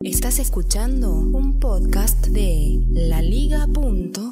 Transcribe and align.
Estás 0.00 0.38
escuchando 0.38 1.10
un 1.10 1.58
podcast 1.60 2.26
de 2.26 2.80
laliga.fm. 2.90 4.24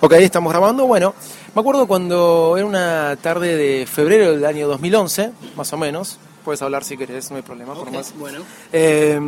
Ok, 0.00 0.12
estamos 0.12 0.52
grabando. 0.52 0.86
Bueno, 0.86 1.14
me 1.54 1.60
acuerdo 1.60 1.88
cuando 1.88 2.56
era 2.56 2.66
una 2.66 3.16
tarde 3.20 3.56
de 3.56 3.86
febrero 3.86 4.32
del 4.32 4.44
año 4.44 4.68
2011, 4.68 5.32
más 5.56 5.72
o 5.72 5.76
menos. 5.76 6.18
Puedes 6.44 6.62
hablar 6.62 6.84
si 6.84 6.96
querés, 6.96 7.30
no 7.30 7.36
hay 7.36 7.42
problema. 7.42 7.74
por 7.74 7.90
más. 7.90 8.14
bueno. 8.16 8.40
Eh, 8.72 9.18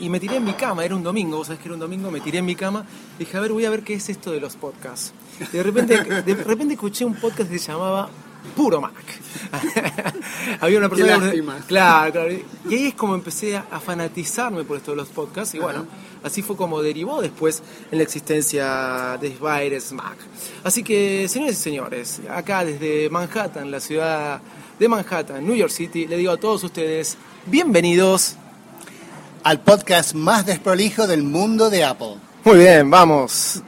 y 0.00 0.08
me 0.08 0.18
tiré 0.18 0.36
en 0.36 0.44
mi 0.44 0.54
cama, 0.54 0.84
era 0.84 0.96
un 0.96 1.04
domingo, 1.04 1.36
vos 1.36 1.46
sabés 1.46 1.60
que 1.60 1.68
era 1.68 1.74
un 1.74 1.80
domingo, 1.80 2.10
me 2.10 2.20
tiré 2.20 2.38
en 2.38 2.44
mi 2.44 2.56
cama. 2.56 2.84
Dije, 3.18 3.36
a 3.36 3.40
ver, 3.40 3.52
voy 3.52 3.64
a 3.64 3.70
ver 3.70 3.84
qué 3.84 3.94
es 3.94 4.08
esto 4.08 4.32
de 4.32 4.40
los 4.40 4.56
podcasts. 4.56 5.12
Y 5.40 5.56
de 5.56 5.62
repente, 5.62 6.02
de 6.22 6.34
repente 6.34 6.74
escuché 6.74 7.04
un 7.04 7.14
podcast 7.14 7.48
que 7.48 7.58
se 7.58 7.70
llamaba 7.70 8.10
Puro 8.56 8.80
Mac. 8.80 8.94
Había 10.60 10.78
una 10.78 10.88
persona. 10.88 11.14
Qué 11.14 11.20
lástima. 11.20 11.58
Claro, 11.66 12.12
claro. 12.12 12.32
Y 12.68 12.74
ahí 12.74 12.86
es 12.88 12.94
como 12.94 13.14
empecé 13.14 13.56
a, 13.56 13.66
a 13.70 13.80
fanatizarme 13.80 14.64
por 14.64 14.76
esto 14.76 14.92
de 14.92 14.96
los 14.96 15.08
podcasts. 15.08 15.54
Y 15.54 15.58
bueno, 15.58 15.86
así 16.22 16.42
fue 16.42 16.56
como 16.56 16.82
derivó 16.82 17.20
después 17.20 17.62
en 17.90 17.98
la 17.98 18.04
existencia 18.04 19.18
de 19.20 19.30
Virus 19.30 19.92
Mac. 19.92 20.16
Así 20.64 20.82
que, 20.82 21.28
señores 21.28 21.58
y 21.58 21.62
señores, 21.62 22.20
acá 22.30 22.64
desde 22.64 23.10
Manhattan, 23.10 23.70
la 23.70 23.80
ciudad 23.80 24.40
de 24.78 24.88
Manhattan, 24.88 25.44
New 25.44 25.56
York 25.56 25.72
City, 25.72 26.06
le 26.06 26.16
digo 26.16 26.32
a 26.32 26.36
todos 26.36 26.64
ustedes, 26.64 27.16
bienvenidos. 27.46 28.36
Al 29.44 29.60
podcast 29.60 30.14
más 30.14 30.44
desprolijo 30.46 31.06
del 31.06 31.22
mundo 31.22 31.70
de 31.70 31.84
Apple. 31.84 32.16
Muy 32.44 32.58
bien, 32.58 32.90
vamos. 32.90 33.62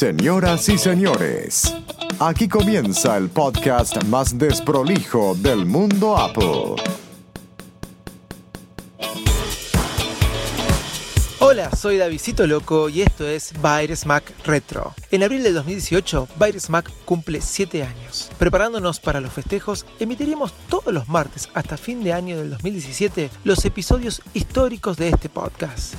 Señoras 0.00 0.66
y 0.70 0.78
señores, 0.78 1.76
aquí 2.20 2.48
comienza 2.48 3.18
el 3.18 3.28
podcast 3.28 4.02
más 4.04 4.38
desprolijo 4.38 5.34
del 5.34 5.66
mundo 5.66 6.16
Apple. 6.16 6.76
Hola, 11.40 11.70
soy 11.76 11.98
Davidcito 11.98 12.46
Loco 12.46 12.88
y 12.88 13.02
esto 13.02 13.28
es 13.28 13.52
Mac 14.06 14.32
Retro. 14.46 14.94
En 15.10 15.22
abril 15.22 15.42
del 15.42 15.52
2018, 15.52 16.28
Virus 16.40 16.70
Mac 16.70 16.90
cumple 17.04 17.42
7 17.42 17.82
años. 17.82 18.30
Preparándonos 18.38 19.00
para 19.00 19.20
los 19.20 19.34
festejos, 19.34 19.84
emitiremos 19.98 20.54
todos 20.70 20.94
los 20.94 21.10
martes 21.10 21.50
hasta 21.52 21.76
fin 21.76 22.02
de 22.02 22.14
año 22.14 22.38
del 22.38 22.48
2017 22.48 23.28
los 23.44 23.62
episodios 23.66 24.22
históricos 24.32 24.96
de 24.96 25.10
este 25.10 25.28
podcast. 25.28 25.92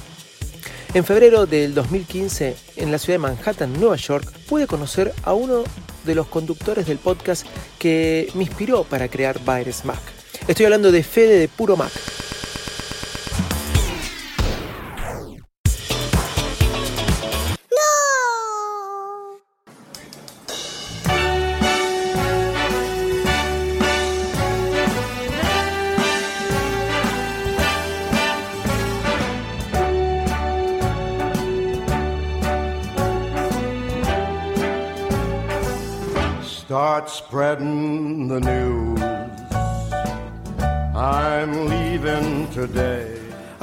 En 0.93 1.05
febrero 1.05 1.45
del 1.45 1.73
2015, 1.73 2.53
en 2.75 2.91
la 2.91 2.97
ciudad 2.97 3.13
de 3.13 3.19
Manhattan, 3.19 3.71
Nueva 3.79 3.95
York, 3.95 4.29
pude 4.49 4.67
conocer 4.67 5.13
a 5.23 5.33
uno 5.33 5.63
de 6.03 6.15
los 6.15 6.27
conductores 6.27 6.85
del 6.85 6.97
podcast 6.97 7.45
que 7.79 8.29
me 8.33 8.43
inspiró 8.43 8.83
para 8.83 9.07
crear 9.07 9.39
Virus 9.39 9.85
Mac. 9.85 10.01
Estoy 10.49 10.65
hablando 10.65 10.91
de 10.91 11.01
Fede 11.01 11.39
de 11.39 11.47
Puro 11.47 11.77
Mac. 11.77 11.93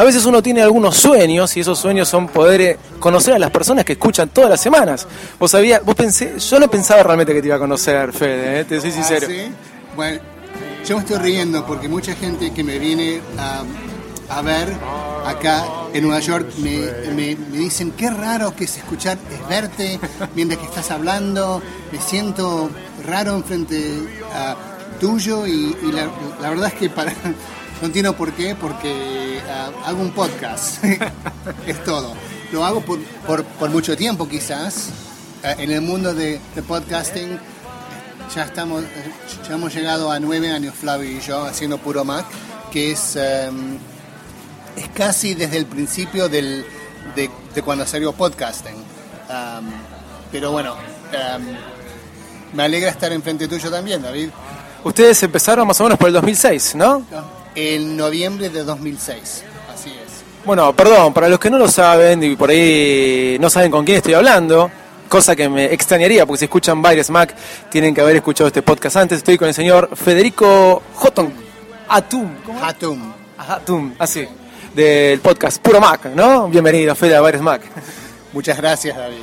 Veces 0.08 0.26
uno 0.26 0.42
tiene 0.42 0.60
algunos 0.62 0.96
sueños 0.96 1.56
y 1.56 1.60
esos 1.60 1.78
sueños 1.78 2.08
son 2.08 2.28
poder 2.28 2.60
eh, 2.60 2.78
conocer 2.98 3.34
a 3.34 3.38
las 3.38 3.50
personas 3.50 3.84
que 3.84 3.92
escuchan 3.92 4.28
todas 4.28 4.50
las 4.50 4.60
semanas. 4.60 5.06
Vos 5.38 5.50
sabías, 5.50 5.84
vos 5.84 5.94
pensé, 5.94 6.38
yo 6.38 6.58
no 6.58 6.69
pensaba 6.69 7.02
realmente 7.02 7.32
que 7.32 7.41
te 7.41 7.46
iba 7.48 7.56
a 7.56 7.58
conocer, 7.60 8.12
Fede, 8.12 8.60
eh, 8.60 8.64
te 8.64 8.80
soy 8.80 8.91
sincero. 8.91 9.26
Ah, 9.28 9.32
¿sí? 9.32 9.52
Bueno, 9.96 10.20
yo 10.86 10.96
me 10.96 11.02
estoy 11.02 11.19
riendo 11.19 11.64
porque 11.66 11.88
mucha 11.88 12.14
gente 12.14 12.52
que 12.52 12.62
me 12.64 12.78
viene 12.78 13.20
a, 13.38 13.62
a 14.36 14.42
ver 14.42 14.69
acá 15.26 15.64
en 15.92 16.02
Nueva 16.04 16.20
York 16.20 16.46
me, 16.58 16.78
me- 17.14 17.36
me 17.36 17.58
dicen 17.58 17.92
qué 17.92 18.08
raro 18.10 18.54
que 18.56 18.64
es 18.64 18.76
escuchar, 18.76 19.19
es 19.32 19.48
verte 19.48 19.98
mientras 20.34 20.60
que 20.60 20.66
estás 20.66 20.90
hablando, 20.90 21.60
me 21.92 22.00
siento 22.00 22.70
raro 23.06 23.34
enfrente 23.36 23.94
a 24.34 24.56
tuyo 25.00 25.46
y, 25.46 25.76
y 25.82 25.92
la, 25.92 26.08
la 26.40 26.50
verdad 26.50 26.69
es 26.69 26.75
que 26.75 26.88
para 26.90 27.12
no 27.81 27.87
entiendo 27.87 28.16
por 28.16 28.33
qué, 28.33 28.55
porque 28.55 29.41
ah, 29.49 29.71
hago 29.87 30.00
un 30.00 30.11
podcast, 30.11 30.83
es 31.66 31.84
todo. 31.84 32.15
Lo 32.53 32.65
hago 32.65 32.81
por, 32.81 32.99
por, 33.27 33.44
por 33.44 33.71
mucho 33.71 33.97
tiempo 33.97 34.28
quizás, 34.28 34.91
ah, 35.44 35.53
en 35.59 35.71
el 35.71 35.81
mundo 35.81 36.15
de, 36.15 36.41
de 36.55 36.62
podcasting 36.62 37.38
ya 38.34 38.44
estamos 38.44 38.84
ya 39.49 39.55
hemos 39.55 39.75
llegado 39.75 40.11
a 40.11 40.21
nueve 40.21 40.50
años 40.50 40.75
Flavio 40.75 41.11
y 41.11 41.21
yo 41.21 41.44
haciendo 41.44 41.78
puro 41.78 42.05
Mac 42.05 42.27
que 42.71 42.93
es 42.93 43.17
es 43.17 44.88
casi 44.94 45.33
desde 45.34 45.56
el 45.56 45.65
principio 45.65 46.28
del, 46.28 46.65
de, 47.17 47.31
de 47.55 47.62
cuando 47.62 47.87
salió 47.87 48.12
podcasting. 48.12 48.77
Am, 49.31 49.71
pero 50.31 50.53
bueno 50.53 50.77
me 52.53 52.62
alegra 52.62 52.91
estar 52.91 53.12
enfrente 53.12 53.49
tuyo 53.49 53.71
también 53.71 54.03
David. 54.03 54.31
Ustedes 54.84 55.22
empezaron 55.22 55.67
más 55.67 55.81
o 55.81 55.84
menos 55.84 55.99
por 55.99 56.09
el 56.09 56.15
2006, 56.15 56.75
¿no? 56.77 57.05
En 57.58 57.96
noviembre 57.96 58.50
de 58.50 58.62
2006 58.62 59.44
así 59.74 59.91
es 59.91 60.22
Bueno, 60.44 60.72
perdón, 60.74 61.12
para 61.12 61.28
los 61.28 61.41
que 61.41 61.50
no 61.50 61.58
lo 61.58 61.66
saben 61.66 62.22
y 62.22 62.36
por 62.36 62.50
ahí 62.50 63.36
no 63.41 63.50
saben 63.50 63.70
con 63.70 63.84
quién 63.84 63.96
estoy 63.96 64.14
hablando, 64.14 64.70
cosa 65.08 65.34
que 65.34 65.48
me 65.48 65.64
extrañaría 65.64 66.24
porque 66.24 66.38
si 66.38 66.44
escuchan 66.44 66.80
Virus 66.80 67.10
Mac 67.10 67.34
tienen 67.69 67.94
que 67.94 68.00
haber 68.00 68.16
escuchado 68.16 68.46
este 68.46 68.62
podcast 68.62 68.96
antes. 68.98 69.19
Estoy 69.19 69.36
con 69.36 69.48
el 69.48 69.54
señor 69.54 69.91
Federico 69.96 70.82
Houghton 70.96 71.32
Atum. 71.88 72.30
¿cómo? 72.46 72.64
Hatum 72.64 73.12
Atum, 73.36 73.94
así, 73.98 74.28
del 74.75 75.19
podcast 75.20 75.60
Puro 75.60 75.80
Mac, 75.80 76.06
¿no? 76.14 76.48
Bienvenido, 76.48 76.94
Fede, 76.94 77.16
a 77.16 77.22
Virus 77.22 77.42
Mac. 77.42 77.62
muchas 78.32 78.56
gracias 78.56 78.96
David 78.96 79.19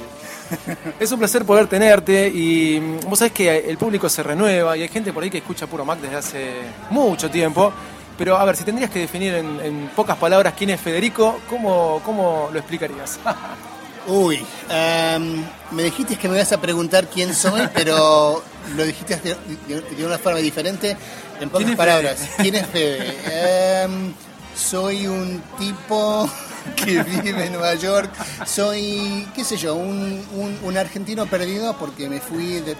Es 1.00 1.12
un 1.12 1.19
placer 1.19 1.46
poder 1.46 1.67
tenerte 1.67 2.28
y 2.28 2.79
mm, 2.79 3.09
vos 3.09 3.19
sabés 3.19 3.34
que 3.34 3.57
el 3.69 3.78
público 3.78 4.09
se 4.09 4.23
renueva 4.23 4.75
y 4.75 4.81
hay 4.81 4.88
gente 4.90 5.13
por 5.13 5.23
ahí 5.23 5.29
que 5.29 5.38
escucha 5.38 5.67
Puro 5.67 5.85
Mac 5.85 6.00
desde 6.00 6.17
hace 6.17 6.52
mucho 6.90 7.29
tiempo. 7.29 7.72
Pero 8.18 8.38
a 8.38 8.46
ver, 8.46 8.56
si 8.56 8.64
tendrías 8.64 8.90
que 8.90 9.00
definir 9.00 9.34
en, 9.34 9.59
en 9.59 9.88
pocas 9.96 10.18
palabras 10.18 10.53
quién 10.58 10.70
es 10.70 10.80
Federico, 10.80 11.40
¿cómo, 11.50 12.02
cómo 12.06 12.50
lo 12.52 12.59
explicarías? 12.59 13.20
Uy, 14.08 14.46
em, 14.70 15.44
me 15.72 15.84
dijiste 15.84 16.16
que 16.16 16.28
me 16.30 16.36
ibas 16.36 16.52
a 16.52 16.62
preguntar 16.62 17.08
quién 17.08 17.34
soy, 17.34 17.68
pero 17.74 18.44
lo 18.76 18.84
dijiste 18.86 19.17
de, 19.17 19.35
de- 19.67 19.82
de 19.82 20.06
una 20.06 20.17
forma 20.17 20.40
diferente. 20.40 20.96
En 21.41 21.50
pocas 21.50 21.66
¿Quién 21.66 21.70
es 21.72 21.76
palabras, 21.78 22.17
Fede? 22.20 22.29
¿quién 22.38 22.56
es 22.56 22.67
Fede? 22.67 23.82
Em, 23.84 24.14
soy 24.56 25.08
un 25.08 25.41
tipo 25.58 26.29
que 26.78 27.02
vive 27.03 27.46
en 27.47 27.52
Nueva 27.53 27.73
York. 27.76 28.12
Soy, 28.46 29.28
qué 29.35 29.44
sé 29.44 29.58
yo, 29.58 29.76
un, 29.76 30.23
un- 30.34 30.59
un 30.64 30.78
argentino 30.78 31.26
perdido 31.26 31.76
porque 31.78 32.08
me 32.08 32.22
fui 32.22 32.62
de, 32.62 32.76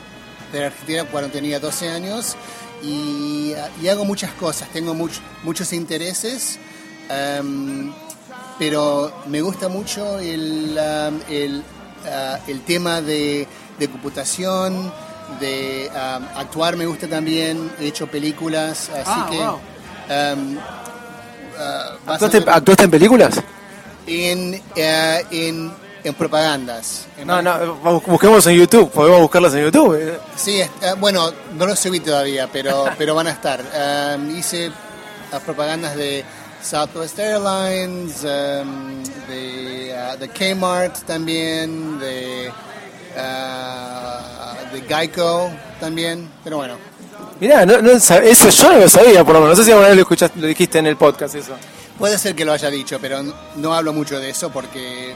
de 0.54 0.60
la 0.60 0.68
Argentina 0.68 1.04
cuando 1.06 1.30
tenía 1.32 1.60
12 1.60 1.90
años 1.90 2.38
y, 2.84 3.54
y 3.82 3.88
hago 3.88 4.06
muchas 4.06 4.32
cosas. 4.34 4.70
Tengo 4.70 4.94
much- 4.94 5.22
muchos 5.44 5.72
intereses. 5.74 6.58
em, 7.10 7.92
pero 8.58 9.12
me 9.28 9.42
gusta 9.42 9.68
mucho 9.68 10.18
el, 10.20 10.78
um, 10.80 11.20
el, 11.30 11.60
uh, 11.60 12.50
el 12.50 12.62
tema 12.62 13.02
de, 13.02 13.46
de 13.78 13.88
computación, 13.90 14.92
de 15.42 15.90
um, 15.94 16.24
actuar 16.38 16.78
me 16.78 16.86
gusta 16.86 17.06
también, 17.08 17.70
he 17.82 17.88
hecho 17.88 18.08
películas, 18.08 18.90
así 18.90 19.04
Ah, 19.06 19.28
que... 19.30 19.38
wow. 19.38 19.56
um, 19.56 20.56
uh, 20.56 22.10
a 22.10 22.14
¿Actuaste, 22.56 22.84
en 22.86 22.92
películas? 22.92 23.42
en, 24.08 24.62
eh, 24.76 25.26
en 25.32 25.72
en 26.08 26.14
propagandas. 26.14 27.06
En- 27.18 27.28
No, 27.28 27.42
no, 27.42 27.82
bu- 27.84 28.04
busquemos 28.06 28.46
en 28.48 28.56
YouTube, 28.58 28.90
podemos 28.92 29.20
buscarlas 29.22 29.54
en 29.56 29.64
YouTube. 29.66 30.20
Sí, 30.36 30.60
eh, 30.62 30.70
bueno, 30.98 31.32
no 31.58 31.66
lo 31.66 31.76
subí 31.76 32.00
todavía, 32.00 32.48
pero, 32.52 32.86
pero 32.98 33.16
van 33.16 33.28
a 33.28 33.32
estar. 33.32 33.62
Um, 34.18 34.38
hice 34.38 34.72
las 35.32 35.42
propagandas 35.42 35.96
de 35.96 36.24
Southwest 36.64 37.18
Airlines, 37.20 38.24
um, 38.24 39.04
de, 39.28 39.96
uh, 40.14 40.18
de 40.20 40.30
Kmart 40.30 41.04
también, 41.06 42.00
de, 42.00 42.52
uh, 43.46 44.74
de 44.76 44.82
Geico 44.82 45.52
también, 45.80 46.30
pero 46.44 46.58
bueno. 46.58 46.78
Mirá, 47.40 47.66
no, 47.66 47.82
no 47.82 47.92
eso 47.92 48.50
yo 48.50 48.72
no 48.74 48.80
lo 48.80 48.90
sabía, 48.90 49.24
por 49.24 49.34
lo 49.34 49.42
menos. 49.42 49.58
No 49.58 49.64
sé 49.64 49.66
si 49.66 49.72
alguna 49.72 49.88
vez 49.90 49.98
lo, 49.98 50.02
escuchaste, 50.04 50.40
lo 50.40 50.48
dijiste 50.48 50.80
en 50.80 50.86
el 50.88 50.96
podcast 50.98 51.36
eso. 51.36 51.54
Puede 51.98 52.18
ser 52.18 52.36
que 52.36 52.46
lo 52.46 52.54
haya 52.54 52.70
dicho, 52.70 52.98
pero 53.02 53.24
no, 53.24 53.34
no 53.58 53.74
hablo 53.74 53.94
mucho 53.94 54.20
de 54.20 54.30
eso 54.30 54.50
porque 54.52 55.14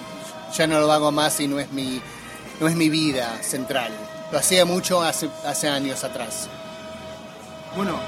ya 0.53 0.67
no 0.67 0.79
lo 0.79 0.91
hago 0.91 1.11
más 1.11 1.39
y 1.39 1.47
no 1.47 1.59
es 1.59 1.71
mi, 1.71 2.01
no 2.59 2.67
es 2.67 2.75
mi 2.75 2.89
vida 2.89 3.37
central. 3.41 3.91
Lo 4.31 4.37
hacía 4.37 4.65
mucho 4.65 5.01
hace, 5.01 5.29
hace 5.45 5.67
años 5.67 6.03
atrás. 6.03 6.47
Bueno, 7.75 7.99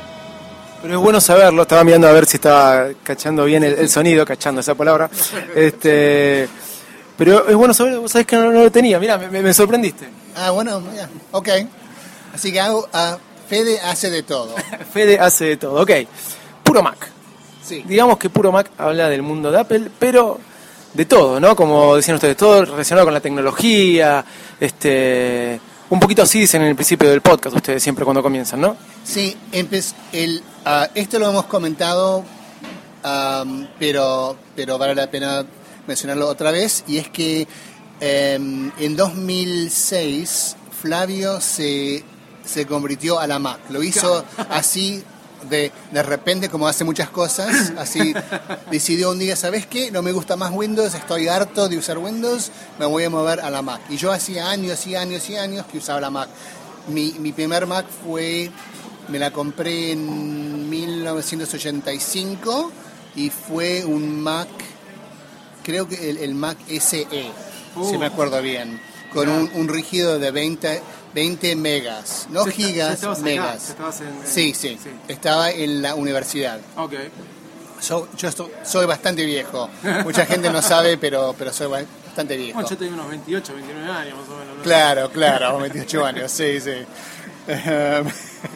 pero 0.82 0.96
es 0.96 1.00
bueno 1.00 1.22
saberlo. 1.22 1.64
Estaba 1.64 1.84
mirando 1.84 2.08
a 2.08 2.12
ver 2.12 2.26
si 2.26 2.38
estaba 2.38 2.88
cachando 3.04 3.46
bien 3.46 3.64
el, 3.64 3.74
el 3.74 3.90
sonido, 3.90 4.26
cachando 4.26 4.62
esa 4.62 4.76
palabra. 4.76 5.10
Este, 5.56 6.48
pero 7.18 7.48
es 7.48 7.56
bueno 7.56 7.74
saberlo, 7.74 8.02
vos 8.02 8.12
sabés 8.12 8.26
que 8.26 8.36
no, 8.36 8.52
no 8.52 8.64
lo 8.64 8.72
tenía. 8.72 9.00
Mirá, 9.00 9.18
me, 9.18 9.54
sorprendiste. 9.54 10.08
Ah, 10.36 10.50
bueno, 10.52 10.82
ya, 10.96 11.08
ok. 11.32 11.50
Así 12.34 12.52
que 12.52 12.60
hago, 12.60 12.88
ah, 12.94 13.18
Fede 13.48 13.80
hace 13.80 14.10
de 14.10 14.24
todo. 14.24 14.56
Fede 14.94 15.20
hace 15.20 15.46
de 15.46 15.58
todo, 15.58 15.82
ok. 15.82 15.92
Puro 16.64 16.82
Mac. 16.82 16.98
Sí. 17.64 17.84
Digamos 17.86 18.18
que 18.18 18.30
Puro 18.30 18.52
Mac 18.52 18.72
habla 18.78 19.08
del 19.08 19.22
mundo 19.22 19.52
de 19.52 19.60
Apple, 19.60 19.92
pero 20.00 20.40
de 20.94 21.06
todo, 21.06 21.40
¿no? 21.40 21.56
Como 21.56 21.96
decían 21.96 22.16
ustedes, 22.16 22.38
todo 22.38 22.66
relacionado 22.66 23.06
con 23.06 23.14
la 23.14 23.22
tecnología, 23.22 24.24
este, 24.60 25.60
un 25.90 26.00
poquito 26.00 26.22
así 26.22 26.40
dicen 26.40 26.62
en 26.62 26.70
el 26.70 26.76
principio 26.76 27.10
del 27.10 27.22
podcast 27.22 27.56
ustedes 27.56 27.82
siempre 27.82 28.06
cuando 28.06 28.22
comienzan, 28.22 28.62
¿no? 28.62 28.76
Sí, 29.04 29.36
el, 29.52 30.44
ah, 30.66 30.90
esto 30.96 31.20
lo 31.20 31.30
hemos 31.30 31.46
comentado, 31.46 32.24
am, 33.04 33.68
pero, 33.80 34.38
pero 34.56 34.78
vale 34.78 34.96
la 34.96 35.10
pena 35.10 35.46
mencionarlo 35.88 36.28
otra 36.28 36.52
vez, 36.52 36.84
y 36.88 36.98
es 36.98 37.10
que 37.10 37.48
em, 38.00 38.72
en 38.78 38.96
2006 38.96 40.58
Flavio 40.82 41.40
se, 41.42 42.04
se 42.44 42.66
convirtió 42.66 43.20
a 43.20 43.28
la 43.28 43.40
Mac. 43.40 43.60
Lo 43.70 43.84
hizo 43.84 44.26
así 44.50 45.04
de, 45.50 45.72
de 45.92 46.04
repente, 46.04 46.50
como 46.50 46.68
hace 46.68 46.84
muchas 46.84 47.10
cosas, 47.10 47.74
así 47.78 48.14
decidió 48.72 49.12
un 49.12 49.20
día, 49.20 49.36
¿sabes 49.36 49.66
qué? 49.66 49.92
No 49.92 50.02
me 50.02 50.12
gusta 50.12 50.36
más 50.36 50.52
Windows, 50.52 50.94
estoy 50.94 51.28
harto 51.28 51.70
de 51.70 51.78
usar 51.78 51.98
Windows, 51.98 52.52
me 52.80 52.86
voy 52.86 53.04
a 53.04 53.10
mover 53.10 53.42
a 53.42 53.50
la 53.50 53.62
Mac. 53.62 53.82
Y 53.90 53.98
yo 53.98 54.12
hacía 54.12 54.50
años 54.50 54.86
y 54.88 54.96
años 54.96 55.30
y 55.30 55.38
años 55.38 55.66
que 55.66 55.78
usaba 55.78 56.02
la 56.02 56.10
Mac. 56.10 56.30
Mi, 56.88 57.14
mi 57.20 57.32
primer 57.32 57.68
Mac 57.68 57.86
fue, 58.06 58.52
me 59.08 59.20
la 59.20 59.32
compré 59.32 59.92
en 59.92 60.70
1985 60.70 62.72
y 63.16 63.30
fue 63.30 63.86
un 63.86 64.22
Mac, 64.22 64.50
creo 65.64 65.88
que 65.88 66.10
el, 66.10 66.18
el 66.18 66.36
Mac 66.36 66.58
SE, 66.68 67.08
si 67.90 67.98
me 67.98 68.06
acuerdo 68.06 68.42
bien, 68.42 68.82
con 69.14 69.30
un, 69.30 69.50
un 69.54 69.68
rígido 69.68 70.20
de 70.20 70.32
20, 70.32 70.82
20 71.13 71.56
megas, 71.56 72.28
no 72.30 72.46
gigas, 72.46 73.02
megas. 73.22 73.75
en- 74.00 74.08
en- 74.08 74.28
sí, 74.28 74.54
sí, 74.54 74.78
sí. 74.81 74.90
estaba 75.08 75.52
en 75.52 75.81
la 75.81 75.96
universidad. 75.96 76.60
Ok. 76.78 76.94
So- 77.80 78.08
yo 78.18 78.28
esto- 78.30 78.50
soy 78.63 78.86
bastante 78.86 79.25
viejo, 79.25 79.69
mucha 80.04 80.25
gente 80.25 80.50
no 80.52 80.62
sabe, 80.62 80.98
pero, 80.98 81.36
pero 81.38 81.52
soy 81.52 81.68
bastante 81.68 82.38
viejo. 82.38 82.54
Bueno, 82.56 82.69
yo 82.69 82.78
tengo 82.78 82.94
unos 82.94 83.10
28, 83.10 83.54
29 83.56 83.92
años 83.92 84.18
más 84.19 84.30
o 84.30 84.38
menos. 84.40 84.58
¿no? 84.58 84.63
Claro, 84.63 85.10
claro, 85.12 85.58
28 85.60 86.06
años, 86.06 86.31
sí, 86.31 86.60
sí. 86.62 86.72
Um, 87.48 88.08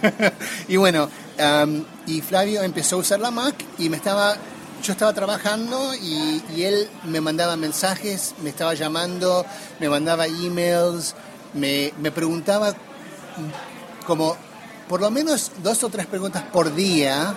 y 0.67 0.77
bueno, 0.77 1.09
um, 1.39 1.83
y 2.05 2.21
Flavio 2.21 2.61
empezó 2.61 2.97
a 2.97 2.99
usar 2.99 3.19
la 3.19 3.31
Mac 3.31 3.55
y 3.79 3.89
me 3.89 3.97
estaba, 3.97 4.37
yo 4.83 4.91
estaba 4.93 5.11
trabajando 5.13 5.93
y, 5.95 6.43
y 6.55 6.63
él 6.63 6.87
me 7.05 7.19
mandaba 7.19 7.55
mensajes, 7.55 8.35
me 8.43 8.51
estaba 8.51 8.75
llamando, 8.75 9.43
me 9.79 9.89
mandaba 9.89 10.27
emails, 10.27 11.15
me, 11.55 11.91
me 11.99 12.11
preguntaba 12.11 12.73
como 14.05 14.35
por 14.87 15.01
lo 15.01 15.09
menos 15.09 15.51
dos 15.63 15.83
o 15.83 15.89
tres 15.89 16.05
preguntas 16.05 16.43
por 16.43 16.73
día 16.75 17.35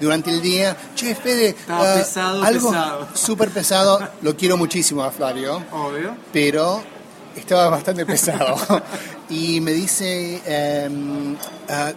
durante 0.00 0.30
el 0.30 0.40
día. 0.40 0.76
Che, 0.94 1.14
Fede, 1.14 1.54
ah, 1.68 1.94
pesado, 1.96 2.42
algo 2.42 2.70
pesado. 2.70 3.08
súper 3.14 3.50
pesado. 3.50 4.08
Lo 4.22 4.36
quiero 4.36 4.56
muchísimo 4.56 5.02
a 5.02 5.10
Flavio 5.10 5.62
Obvio. 5.72 6.16
pero 6.32 6.82
estaba 7.36 7.68
bastante 7.68 8.06
pesado. 8.06 8.56
y 9.28 9.60
me 9.60 9.72
dice, 9.72 10.40
em, 10.46 11.36
ah, 11.68 11.92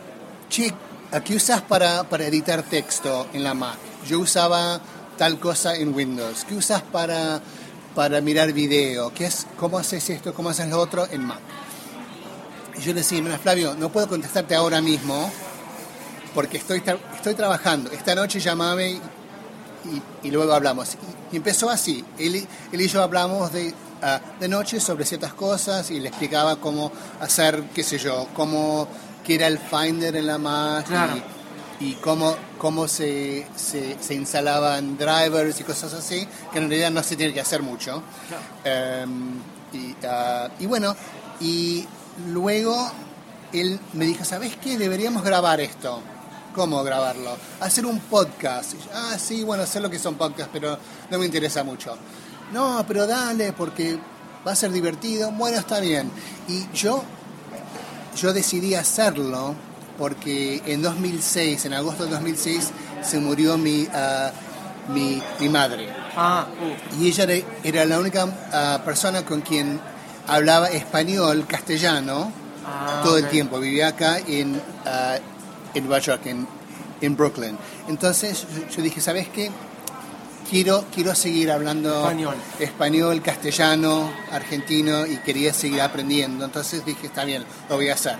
che, 0.49 0.73
¿a 1.11 1.21
qué 1.21 1.35
usas 1.35 1.61
para, 1.61 2.03
para 2.03 2.25
editar 2.25 2.63
texto 2.63 3.27
en 3.33 3.43
la 3.43 3.53
Mac? 3.53 3.77
Yo 4.07 4.19
usaba 4.19 4.79
tal 5.17 5.39
cosa 5.39 5.75
en 5.75 5.93
Windows. 5.93 6.45
¿Qué 6.45 6.55
usas 6.55 6.81
para, 6.81 7.41
para 7.97 8.21
mirar 8.21 8.53
video? 8.53 9.11
¿Qué 9.11 9.25
es, 9.25 9.47
¿Cómo 9.57 9.79
haces 9.79 10.07
esto? 10.11 10.31
¿Cómo 10.31 10.49
haces 10.49 10.67
lo 10.67 10.79
otro 10.79 11.07
en 11.09 11.25
Mac? 11.25 11.39
Y 12.77 12.81
yo 12.81 12.93
le 12.93 12.99
decía, 12.99 13.19
mira 13.23 13.39
Flavio, 13.39 13.73
no 13.73 13.91
puedo 13.91 14.07
contestarte 14.07 14.53
ahora 14.53 14.81
mismo 14.81 15.31
porque 16.35 16.57
estoy, 16.57 16.83
estoy 17.15 17.33
trabajando. 17.33 17.89
Esta 17.89 18.13
noche 18.13 18.39
llamame 18.39 19.01
y, 20.21 20.29
luego 20.29 20.53
hablamos. 20.53 20.95
Y, 21.31 21.37
empezó 21.37 21.71
así. 21.71 22.05
Él, 22.19 22.47
y- 22.71 22.87
yo 22.87 23.01
hablamos 23.01 23.51
de, 23.51 23.73
ah, 24.03 24.21
de 24.39 24.47
noche 24.47 24.79
sobre 24.79 25.03
ciertas 25.03 25.33
cosas 25.33 25.89
y 25.89 25.99
le 25.99 26.09
explicaba 26.09 26.57
cómo 26.57 26.91
hacer, 27.19 27.63
qué 27.73 27.81
sé 27.81 27.97
yo, 27.97 28.27
cómo, 28.35 28.87
qué 29.25 29.33
era 29.33 29.47
el 29.47 29.57
Finder 29.57 30.15
en 30.15 30.27
la 30.27 30.37
Mac 30.37 30.85
Claro. 30.85 31.15
Y, 31.79 31.93
cómo, 31.95 32.35
cómo 32.57 32.87
se, 32.87 33.45
se, 33.55 33.97
se 34.01 34.13
instalaban 34.15 34.97
drivers 34.97 35.59
y 35.59 35.63
cosas 35.63 35.93
así, 35.93 36.27
que 36.51 36.59
en 36.59 36.69
realidad 36.69 36.91
no 36.91 37.03
se 37.03 37.15
tiene 37.15 37.33
que 37.33 37.41
hacer 37.41 37.61
mucho. 37.61 38.01
Em, 38.63 39.39
y, 39.73 39.95
ah, 40.05 40.49
y 40.59 40.65
bueno, 40.65 40.95
y 41.39 41.85
luego 42.29 42.91
él 43.53 43.79
me 43.93 44.05
dijo, 44.05 44.25
¿sabes 44.25 44.55
qué? 44.57 44.77
Deberíamos 44.77 45.23
grabar 45.23 45.61
esto. 45.61 46.01
¿Cómo 46.55 46.83
grabarlo? 46.83 47.37
Hacer 47.59 47.85
un 47.85 47.99
podcast. 47.99 48.73
Yo, 48.73 48.91
ah, 48.93 49.17
sí, 49.19 49.43
bueno, 49.43 49.65
sé 49.65 49.79
lo 49.79 49.89
que 49.89 49.99
son 49.99 50.15
podcasts, 50.15 50.49
pero 50.51 50.77
no 51.11 51.19
me 51.19 51.25
interesa 51.25 51.63
mucho. 51.63 51.95
No, 52.51 52.83
pero 52.87 53.05
dale, 53.05 53.53
porque 53.53 53.99
va 54.45 54.53
a 54.53 54.55
ser 54.55 54.71
divertido. 54.71 55.31
Bueno, 55.31 55.59
está 55.59 55.79
bien. 55.79 56.09
Y 56.47 56.67
yo, 56.73 57.03
yo 58.15 58.33
decidí 58.33 58.73
hacerlo 58.73 59.53
porque 59.97 60.61
en 60.65 60.81
2006, 60.81 61.65
en 61.65 61.73
agosto 61.73 62.05
de 62.05 62.11
2006, 62.11 62.71
se 63.03 63.19
murió 63.19 63.57
mi, 63.57 63.87
ah, 63.93 64.31
mi, 64.89 65.21
mi 65.39 65.49
madre. 65.49 65.89
Ah, 66.15 66.47
Y 66.99 67.07
ella 67.07 67.25
era, 67.63 67.85
la 67.85 67.99
única 67.99 68.27
ah, 68.53 68.81
persona 68.85 69.23
con 69.25 69.41
quien 69.41 69.79
hablaba 70.27 70.67
español, 70.69 71.45
castellano, 71.47 72.31
Ah, 72.69 72.99
todo 73.01 73.17
el 73.17 73.25
ok. 73.25 73.31
tiempo. 73.31 73.59
Vivía 73.61 73.87
acá 73.87 74.17
en, 74.27 74.61
ah, 74.85 75.15
en 75.73 75.83
Nueva 75.85 75.99
York, 75.99 76.25
en, 76.25 76.45
en 76.99 77.15
Brooklyn. 77.15 77.57
Entonces 77.87 78.45
yo- 78.53 78.67
yo 78.75 78.81
dije, 78.83 78.99
¿sabes 78.99 79.29
qué? 79.29 79.49
Quiero, 80.49 80.85
quiero 80.93 81.13
seguir 81.15 81.51
hablando 81.51 81.93
Español. 82.01 82.35
español, 82.59 83.21
castellano, 83.21 84.11
argentino 84.31 85.05
y 85.05 85.17
quería 85.17 85.53
seguir 85.53 85.81
aprendiendo. 85.81 86.43
Entonces 86.45 86.83
dije, 86.85 87.07
está 87.07 87.23
bien, 87.25 87.43
lo 87.69 87.75
voy 87.77 87.89
a 87.89 87.93
hacer. 87.93 88.17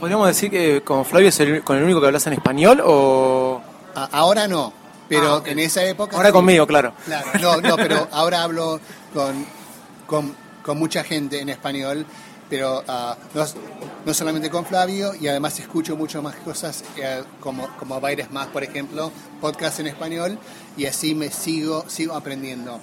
¿Podríamos 0.00 0.26
decir 0.28 0.50
que 0.50 0.82
con 0.82 1.04
Flavio 1.04 1.28
es 1.28 1.40
el, 1.40 1.62
con 1.62 1.76
el 1.76 1.82
único 1.84 2.00
que 2.00 2.06
hablas 2.06 2.26
en 2.26 2.34
español 2.34 2.80
o...? 2.84 3.60
A- 3.94 4.08
ahora 4.12 4.46
no, 4.46 4.72
pero 5.08 5.36
Ah, 5.36 5.42
en 5.44 5.58
esa 5.58 5.84
época... 5.84 6.16
Ahora 6.16 6.28
sí. 6.28 6.32
conmigo, 6.32 6.66
claro. 6.66 6.92
Claro, 7.04 7.26
no, 7.40 7.60
no, 7.60 7.76
pero 7.76 8.08
ahora 8.12 8.42
hablo 8.42 8.80
con, 9.12 9.44
con, 10.06 10.34
con 10.62 10.78
mucha 10.78 11.02
gente 11.02 11.40
en 11.40 11.48
español, 11.48 12.06
pero 12.48 12.84
ah, 12.86 13.16
no, 13.34 13.44
no 14.06 14.14
solamente 14.14 14.50
con 14.50 14.64
Flavio, 14.64 15.14
y 15.20 15.26
además 15.26 15.58
escucho 15.58 15.96
mucho 15.96 16.22
más 16.22 16.36
cosas 16.36 16.84
eh, 16.96 17.24
como, 17.40 17.66
como 17.78 18.00
Baires 18.00 18.30
Más, 18.30 18.46
por 18.48 18.62
ejemplo, 18.62 19.10
podcast 19.40 19.80
en 19.80 19.88
español, 19.88 20.38
y 20.76 20.86
así 20.86 21.14
me 21.14 21.30
sigo, 21.30 21.84
sigo 21.88 22.14
aprendiendo. 22.14 22.78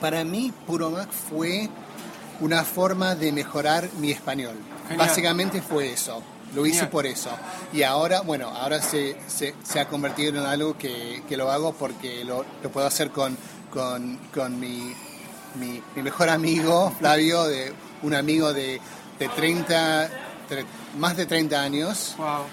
Para 0.00 0.24
mí, 0.24 0.52
Puro 0.66 0.90
Mac 0.90 1.08
fue 1.12 1.68
una 2.40 2.64
forma 2.64 3.14
de 3.14 3.30
mejorar 3.30 3.88
mi 4.00 4.10
español. 4.10 4.56
Genial. 4.88 5.08
Básicamente 5.08 5.62
fue 5.62 5.92
eso. 5.92 6.22
Lo 6.54 6.66
hice 6.66 6.74
Genial. 6.80 6.90
por 6.90 7.06
eso. 7.06 7.30
Y 7.72 7.82
ahora, 7.82 8.20
bueno, 8.20 8.48
ahora 8.48 8.82
se, 8.82 9.16
se, 9.26 9.54
se 9.62 9.80
ha 9.80 9.88
convertido 9.88 10.38
en 10.40 10.46
algo 10.46 10.76
que, 10.76 11.22
que 11.28 11.36
lo 11.36 11.50
hago 11.50 11.72
porque 11.72 12.24
lo, 12.24 12.44
lo 12.62 12.70
puedo 12.70 12.86
hacer 12.86 13.10
con, 13.10 13.36
con, 13.72 14.18
con 14.34 14.60
mi, 14.60 14.92
mi, 15.54 15.82
mi 15.96 16.02
mejor 16.02 16.28
amigo, 16.28 16.92
Flavio, 16.98 17.44
de, 17.44 17.72
un 18.02 18.14
amigo 18.14 18.52
de, 18.52 18.80
de 19.18 19.28
30, 19.28 20.08
tre- 20.50 20.64
más 20.98 21.16
de 21.16 21.24
30 21.26 21.60
años. 21.60 22.14
Wow. 22.18 22.44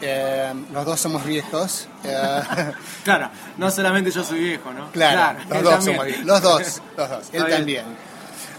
Eh, 0.00 0.52
los 0.72 0.84
dos 0.86 1.00
somos 1.00 1.24
viejos. 1.24 1.88
Eh, 2.04 2.40
Claro, 3.02 3.28
no 3.56 3.68
solamente 3.72 4.12
yo 4.12 4.22
soy 4.22 4.38
viejo, 4.38 4.72
¿no? 4.72 4.92
Claro, 4.92 5.40
los 5.48 5.62
dos 5.64 5.72
también. 5.74 5.82
somos 5.96 6.06
viejos. 6.06 6.24
Los 6.26 6.42
dos, 6.42 6.82
los 6.96 7.10
dos. 7.10 7.24
Él 7.32 7.46
también. 7.48 7.84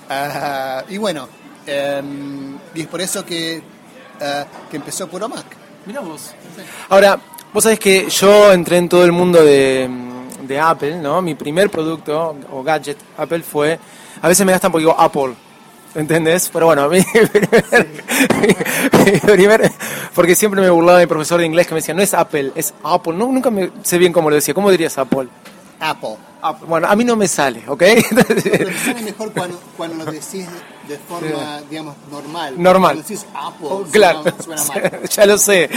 Ah, 0.09 0.83
y 0.89 0.97
bueno, 0.97 1.29
em, 1.65 2.57
y 2.75 2.81
es 2.81 2.87
por 2.87 3.01
eso 3.01 3.25
que, 3.25 3.61
ah, 4.21 4.45
que 4.69 4.77
empezó 4.77 5.07
Puro 5.07 5.27
Mac. 5.29 5.45
Mira 5.85 6.01
vos. 6.01 6.31
Ahora, 6.89 7.19
vos 7.53 7.63
sabés 7.63 7.79
que 7.79 8.09
yo 8.09 8.51
entré 8.51 8.77
en 8.77 8.89
todo 8.89 9.03
el 9.05 9.11
mundo 9.11 9.41
de, 9.43 9.89
de 10.43 10.59
Apple, 10.59 10.97
¿no? 10.97 11.21
Mi 11.21 11.35
primer 11.35 11.69
producto 11.69 12.35
o 12.51 12.63
gadget 12.63 12.97
Apple 13.17 13.41
fue. 13.43 13.79
A 14.21 14.27
veces 14.27 14.45
me 14.45 14.51
gastan 14.51 14.71
porque 14.71 14.85
digo 14.85 14.99
Apple. 14.99 15.33
¿Entendés? 15.95 16.49
Pero 16.53 16.67
bueno, 16.67 16.87
mi 16.89 17.01
primer, 17.01 17.87
mi 19.05 19.19
primer- 19.19 19.71
porque 20.13 20.35
siempre 20.35 20.61
me 20.61 20.69
burlaba 20.69 20.99
mi 20.99 21.07
profesor 21.07 21.39
de 21.39 21.47
inglés 21.47 21.65
que 21.65 21.73
me 21.73 21.79
decía, 21.79 21.95
no 21.95 22.03
es 22.03 22.13
Apple, 22.13 22.51
es 22.55 22.73
Apple. 22.83 23.13
No, 23.13 23.25
nunca 23.27 23.49
me 23.49 23.71
sé 23.81 23.97
bien 23.97 24.13
cómo 24.13 24.29
lo 24.29 24.35
decía. 24.35 24.53
¿Cómo 24.53 24.69
dirías 24.69 24.97
Apple? 24.99 25.27
Apple. 25.79 26.17
Apple. 26.41 26.67
Bueno, 26.67 26.87
a 26.87 26.95
mí 26.95 27.03
no 27.03 27.15
me 27.15 27.27
sale, 27.27 27.63
¿ok? 27.67 27.83
Pero 28.09 28.71
suena 28.83 29.01
mejor 29.03 29.31
cuando, 29.31 29.59
cuando 29.77 30.05
lo 30.05 30.11
decís 30.11 30.45
de 30.87 30.97
forma, 30.97 31.61
digamos, 31.69 31.95
normal. 32.11 32.53
Normal. 32.57 32.95
Cuando 32.95 33.01
decís 33.03 33.25
Apple, 33.33 33.67
Oh, 33.69 33.83
claro, 33.91 34.23
suena, 34.43 34.57
suena 34.61 34.89
mal. 34.89 35.01
ya 35.09 35.25
lo 35.25 35.37
sé. 35.37 35.69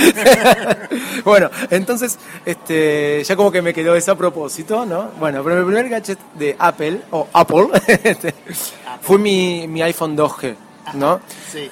bueno, 1.24 1.50
entonces, 1.70 2.18
este, 2.44 3.22
ya 3.24 3.36
como 3.36 3.50
que 3.50 3.62
me 3.62 3.74
quedó 3.74 3.94
ese 3.94 4.10
a 4.10 4.14
propósito, 4.14 4.86
¿no? 4.86 5.10
Bueno, 5.18 5.42
pero 5.42 5.58
el 5.58 5.64
primer 5.64 5.88
gadget 5.88 6.18
de 6.34 6.56
Apple, 6.58 7.02
o 7.10 7.28
Apple, 7.32 7.68
este, 8.04 8.34
fue 9.02 9.18
mi, 9.18 9.66
mi 9.68 9.82
iPhone 9.82 10.16
2G, 10.16 10.56
¿no? 10.94 11.20
Sí. 11.50 11.70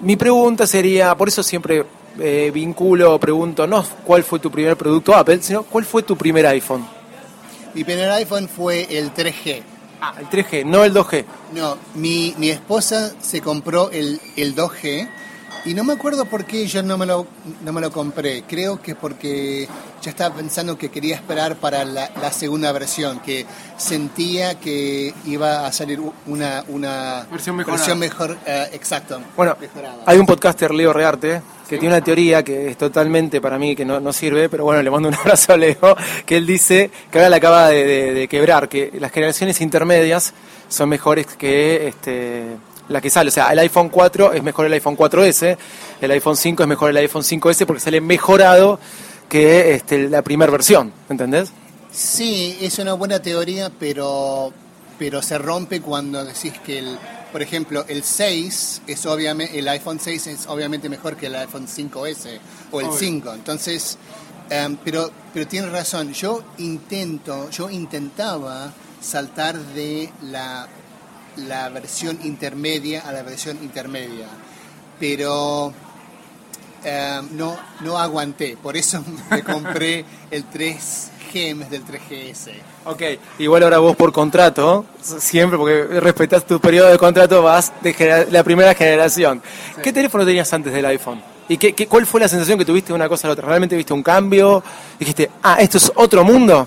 Mi 0.00 0.16
pregunta 0.16 0.66
sería, 0.66 1.14
por 1.16 1.28
eso 1.28 1.42
siempre 1.42 1.86
eh, 2.18 2.50
vinculo, 2.52 3.18
pregunto, 3.18 3.66
no 3.66 3.84
cuál 4.04 4.22
fue 4.24 4.38
tu 4.38 4.50
primer 4.50 4.76
producto 4.76 5.14
Apple, 5.14 5.40
sino 5.42 5.62
cuál 5.62 5.84
fue 5.84 6.02
tu 6.02 6.16
primer 6.16 6.46
iPhone. 6.46 6.95
Mi 7.76 7.84
primer 7.84 8.08
iPhone 8.12 8.48
fue 8.48 8.86
el 8.88 9.12
3G. 9.12 9.60
Ah, 10.00 10.14
el 10.18 10.30
3G, 10.30 10.64
no 10.64 10.82
el 10.82 10.94
2G. 10.94 11.26
No, 11.52 11.76
mi, 11.94 12.34
mi 12.38 12.48
esposa 12.48 13.12
se 13.20 13.42
compró 13.42 13.90
el, 13.90 14.18
el 14.34 14.56
2G 14.56 15.06
y 15.66 15.74
no 15.74 15.84
me 15.84 15.92
acuerdo 15.94 16.24
por 16.24 16.44
qué 16.44 16.66
yo 16.66 16.82
no 16.82 16.96
me, 16.96 17.04
lo, 17.06 17.26
no 17.64 17.72
me 17.72 17.80
lo 17.80 17.90
compré. 17.90 18.44
Creo 18.48 18.80
que 18.80 18.94
porque 18.94 19.68
ya 20.00 20.10
estaba 20.10 20.34
pensando 20.34 20.78
que 20.78 20.90
quería 20.90 21.16
esperar 21.16 21.56
para 21.56 21.84
la, 21.84 22.10
la 22.22 22.32
segunda 22.32 22.70
versión, 22.72 23.18
que 23.20 23.44
sentía 23.76 24.58
que 24.60 25.12
iba 25.26 25.66
a 25.66 25.72
salir 25.72 26.00
una, 26.26 26.64
una 26.68 27.26
Versión 27.30 27.56
mejorada. 27.56 27.78
versión 27.78 27.98
mejor, 27.98 28.38
eh, 28.46 28.68
exacto. 28.72 29.20
Bueno, 29.36 29.56
mejorada. 29.60 29.96
hay 30.06 30.18
un 30.18 30.26
podcaster, 30.26 30.72
Leo 30.72 30.92
Rearte, 30.92 31.42
que 31.68 31.78
tiene 31.78 31.94
una 31.96 32.04
teoría 32.04 32.42
que 32.44 32.68
es 32.70 32.78
totalmente 32.78 33.40
para 33.40 33.58
mí 33.58 33.74
que 33.74 33.84
no, 33.84 33.98
no 34.00 34.12
sirve, 34.12 34.48
pero 34.48 34.64
bueno, 34.64 34.82
le 34.82 34.90
mando 34.90 35.08
un 35.08 35.14
abrazo 35.20 35.52
a 35.52 35.56
Leo, 35.56 35.96
que 36.24 36.36
él 36.36 36.46
dice 36.46 36.90
que 37.10 37.18
ahora 37.18 37.28
la 37.28 37.36
acaba 37.36 37.68
de, 37.68 37.84
de- 37.84 38.14
de 38.14 38.28
quebrar, 38.28 38.68
que 38.68 38.92
las 39.00 39.10
generaciones 39.10 39.60
intermedias 39.60 40.32
son 40.68 40.88
mejores 40.88 41.26
que 41.26 41.88
este, 41.88 42.56
la 42.88 43.00
que 43.00 43.10
sale. 43.10 43.28
O 43.28 43.32
sea, 43.32 43.52
el 43.52 43.58
iPhone 43.58 43.88
4 43.88 44.32
es 44.32 44.42
mejor 44.42 44.66
el 44.66 44.72
iPhone 44.72 44.96
4S, 44.96 45.56
el 46.00 46.10
iPhone 46.10 46.36
5 46.36 46.62
es 46.62 46.68
mejor 46.68 46.90
el 46.90 46.96
iPhone 46.98 47.22
5S 47.22 47.66
porque 47.66 47.80
sale 47.80 48.00
mejorado 48.00 48.78
que 49.28 49.74
este, 49.74 50.08
la 50.08 50.22
primera 50.22 50.50
versión, 50.50 50.92
¿entendés? 51.08 51.50
Sí, 51.90 52.58
es 52.60 52.78
una 52.78 52.92
buena 52.92 53.20
teoría, 53.20 53.70
pero, 53.70 54.52
pero 54.98 55.22
se 55.22 55.38
rompe 55.38 55.80
cuando 55.80 56.24
decís 56.24 56.52
que, 56.64 56.78
el, 56.78 56.98
por 57.32 57.42
ejemplo, 57.42 57.84
el 57.88 58.02
6 58.02 58.82
es 58.86 59.06
obviamente, 59.06 59.58
el 59.58 59.66
iPhone 59.68 59.98
6 59.98 60.26
es 60.26 60.46
obviamente 60.46 60.88
mejor 60.88 61.16
que 61.16 61.26
el 61.26 61.34
iPhone 61.36 61.66
5S 61.66 62.38
o 62.70 62.80
el 62.80 62.92
5. 62.92 63.32
Entonces, 63.32 63.98
em, 64.50 64.76
pero, 64.84 65.10
pero 65.32 65.46
tienes 65.46 65.72
razón, 65.72 66.12
yo 66.12 66.42
intento, 66.58 67.50
yo 67.50 67.70
intentaba 67.70 68.72
saltar 69.00 69.58
de 69.58 70.10
la, 70.22 70.68
la 71.36 71.68
versión 71.68 72.18
intermedia 72.24 73.02
a 73.06 73.12
la 73.12 73.22
versión 73.22 73.58
intermedia, 73.62 74.26
pero 74.98 75.72
eh, 76.84 77.20
no, 77.32 77.56
no 77.80 77.98
aguanté, 77.98 78.56
por 78.62 78.76
eso 78.76 79.02
me 79.30 79.42
compré 79.42 80.04
el 80.30 80.44
3G 80.50 81.10
en 81.34 81.58
vez 81.60 81.70
del 81.70 81.84
3GS. 81.84 82.50
Ok, 82.84 83.02
igual 83.38 83.62
ahora 83.64 83.78
vos 83.78 83.96
por 83.96 84.12
contrato, 84.12 84.86
siempre 85.02 85.58
porque 85.58 86.00
respetas 86.00 86.46
tu 86.46 86.60
periodo 86.60 86.88
de 86.90 86.98
contrato, 86.98 87.42
vas 87.42 87.72
de 87.82 88.26
la 88.30 88.42
primera 88.44 88.74
generación. 88.74 89.42
¿Qué 89.82 89.92
teléfono 89.92 90.24
tenías 90.24 90.52
antes 90.52 90.72
del 90.72 90.86
iPhone? 90.86 91.20
¿Y 91.48 91.58
qué, 91.58 91.72
qué- 91.74 91.86
cuál 91.86 92.06
fue 92.06 92.20
la 92.20 92.26
sensación 92.28 92.58
que 92.58 92.64
tuviste 92.64 92.88
de 92.88 92.94
una 92.94 93.08
cosa 93.08 93.26
a 93.26 93.28
la 93.28 93.32
otra? 93.34 93.46
¿Realmente 93.46 93.76
viste 93.76 93.92
un 93.92 94.02
cambio? 94.02 94.62
Dijiste, 94.98 95.30
ah, 95.42 95.58
esto 95.60 95.78
es 95.78 95.92
otro 95.94 96.24
mundo. 96.24 96.66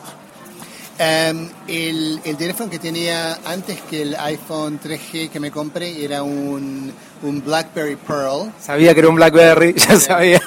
Em, 1.02 1.50
el, 1.70 2.20
el 2.26 2.36
teléfono 2.36 2.70
que 2.70 2.78
tenía 2.78 3.40
antes 3.46 3.80
que 3.84 4.02
el 4.02 4.16
iPhone 4.16 4.82
3G 4.82 5.30
que 5.30 5.40
me 5.40 5.50
compré 5.50 6.04
era 6.04 6.24
un, 6.24 6.92
un 7.24 7.42
BlackBerry 7.44 7.96
Pearl. 7.96 8.52
Sabía 8.60 8.94
que 8.94 9.00
era 9.00 9.08
un 9.10 9.16
Blackberry, 9.16 9.74
ya 9.78 9.98
sabía. 9.98 10.42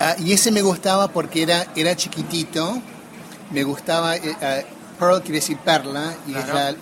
Ah, 0.00 0.14
y 0.18 0.32
ese 0.32 0.50
me 0.52 0.62
gustaba 0.62 1.08
porque 1.08 1.42
era, 1.42 1.66
era 1.76 1.94
chiquitito. 1.94 2.80
Me 3.50 3.62
gustaba. 3.62 4.14
ah, 4.14 4.60
Pearl 4.98 5.20
quiere 5.20 5.34
decir 5.40 5.58
perla. 5.58 6.14
Y 6.26 6.34
es 6.34 6.46
la, 6.48 6.74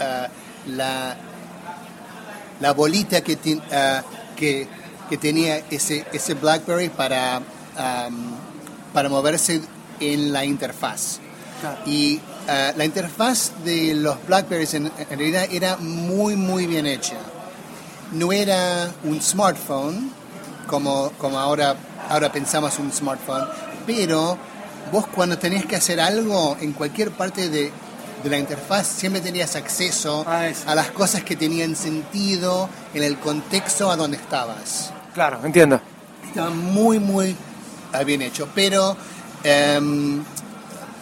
ah, 0.00 0.28
la, 0.66 1.16
la 2.60 2.72
bolita 2.72 3.22
que, 3.22 3.36
ten- 3.36 3.62
que, 4.36 4.68
que 5.08 5.16
tenía 5.16 5.62
ese, 5.70 6.04
ese 6.12 6.34
Blackberry 6.34 6.90
para, 6.90 7.40
para 8.92 9.08
moverse 9.08 9.62
en 9.98 10.30
la 10.34 10.44
interfaz. 10.44 11.20
Y 11.86 12.20
ah, 12.48 12.72
la 12.76 12.84
interfaz 12.84 13.52
de 13.64 13.94
los 13.94 14.24
Blackberries 14.26 14.74
en, 14.74 14.86
en 14.86 15.18
realidad 15.18 15.46
era 15.50 15.76
muy, 15.76 16.36
muy 16.36 16.66
bien 16.66 16.86
hecha. 16.86 17.16
No 18.12 18.32
era 18.32 18.90
un 19.04 19.20
smartphone, 19.20 20.10
como, 20.66 21.10
como 21.18 21.38
ahora, 21.38 21.76
ahora 22.08 22.30
pensamos 22.30 22.78
un 22.78 22.92
smartphone, 22.92 23.44
pero 23.86 24.38
vos 24.92 25.06
cuando 25.08 25.38
tenías 25.38 25.64
que 25.64 25.76
hacer 25.76 26.00
algo 26.00 26.56
en 26.60 26.72
cualquier 26.72 27.10
parte 27.10 27.48
de, 27.48 27.72
de 28.22 28.30
la 28.30 28.38
interfaz 28.38 28.86
siempre 28.86 29.20
tenías 29.20 29.56
acceso 29.56 30.24
Ah, 30.26 30.48
a 30.66 30.74
las 30.74 30.90
cosas 30.90 31.22
que 31.22 31.36
tenían 31.36 31.76
sentido 31.76 32.68
en 32.94 33.02
el 33.02 33.18
contexto 33.18 33.90
a 33.90 33.96
donde 33.96 34.16
estabas. 34.16 34.92
Claro, 35.14 35.40
entiendo. 35.44 35.80
Estaba 36.26 36.50
muy, 36.50 36.98
muy 36.98 37.36
ah, 37.92 38.02
bien 38.04 38.22
hecho, 38.22 38.48
pero, 38.54 38.96
em, 39.42 40.22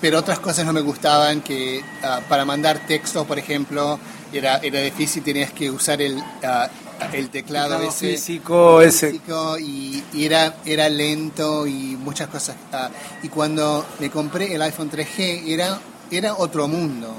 pero 0.04 0.18
otras 0.18 0.38
cosas 0.38 0.66
no 0.66 0.74
me 0.74 0.82
gustaban, 0.82 1.40
que 1.40 1.82
ah, 2.02 2.20
para 2.28 2.44
mandar 2.44 2.78
texto, 2.86 3.24
por 3.24 3.38
ejemplo, 3.38 3.98
era, 4.34 4.58
era 4.58 4.80
difícil, 4.80 5.22
tenías 5.22 5.50
que 5.50 5.70
usar 5.70 6.02
el, 6.02 6.22
ah, 6.42 6.68
el 7.14 7.30
teclado, 7.30 7.70
Teclado 7.78 7.88
ese 7.90 8.10
físico, 8.10 8.82
ese- 8.82 9.12
físico, 9.12 9.58
y, 9.58 10.04
y 10.12 10.26
era, 10.26 10.56
era 10.66 10.90
lento 10.90 11.66
y 11.66 11.96
muchas 11.96 12.28
cosas. 12.28 12.54
ah, 12.74 12.90
y 13.22 13.30
cuando 13.30 13.86
me 13.98 14.10
compré 14.10 14.54
el 14.54 14.60
iPhone 14.60 14.90
3G 14.90 15.44
era, 15.46 15.80
era 16.10 16.34
otro 16.34 16.68
mundo. 16.68 17.14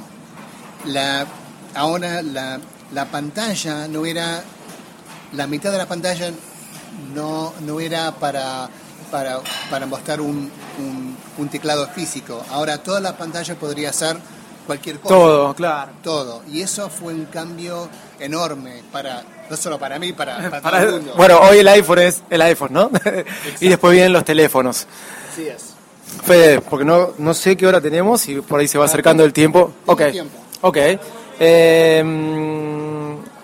La, 0.86 1.26
ahora 1.74 2.22
la, 2.22 2.60
la 2.94 3.06
pantalla 3.06 3.88
no 3.88 4.06
era 4.06 4.44
la 5.34 5.48
mitad 5.48 5.72
de 5.72 5.80
la 5.80 5.88
pantalla 5.88 6.30
no, 7.16 7.52
no 7.66 7.80
era 7.80 8.12
para, 8.12 8.70
para, 9.12 9.40
para 9.70 9.86
mostrar 9.86 10.22
un, 10.22 10.52
un, 10.80 11.18
un 11.38 11.50
teclado 11.50 11.88
físico. 11.90 12.44
Ahora 12.52 12.78
toda 12.80 13.00
la 13.00 13.16
pantalla 13.18 13.56
podría 13.56 13.92
ser 13.94 14.18
cualquier 14.66 15.00
cosa. 15.00 15.16
Todo, 15.16 15.54
claro. 15.54 15.92
Todo. 16.04 16.42
Y 16.52 16.62
eso 16.62 16.90
fue 16.90 17.14
un 17.14 17.26
cambio 17.26 17.88
enorme 18.20 18.82
para, 18.92 19.24
no 19.50 19.56
solo 19.58 19.78
para 19.80 20.00
mí, 20.00 20.14
para, 20.14 20.38
para, 20.50 20.62
Para- 20.62 20.80
todo 20.86 20.90
el 20.96 21.02
mundo. 21.02 21.14
bueno, 21.18 21.40
hoy 21.40 21.60
el 21.60 21.68
iPhone 21.68 22.00
es 22.00 22.22
el 22.30 22.42
iPhone, 22.42 22.74
¿no? 22.74 22.90
y 23.60 23.68
después 23.70 23.94
vienen 23.94 24.14
los 24.14 24.26
teléfonos. 24.26 24.88
Así 25.32 25.48
es. 25.48 25.72
Fede, 26.24 26.62
porque 26.62 26.86
no, 26.86 27.10
no 27.18 27.34
sé 27.34 27.58
qué 27.58 27.68
hora 27.68 27.82
tenemos 27.82 28.28
y 28.30 28.40
por 28.42 28.60
ahí 28.60 28.68
se 28.68 28.78
va 28.78 28.86
acercando 28.86 29.24
el 29.24 29.34
tiempo. 29.34 29.74
Ok, 29.86 30.12
tiempo. 30.12 30.38
ok. 30.62 30.78
Eh, 31.40 32.04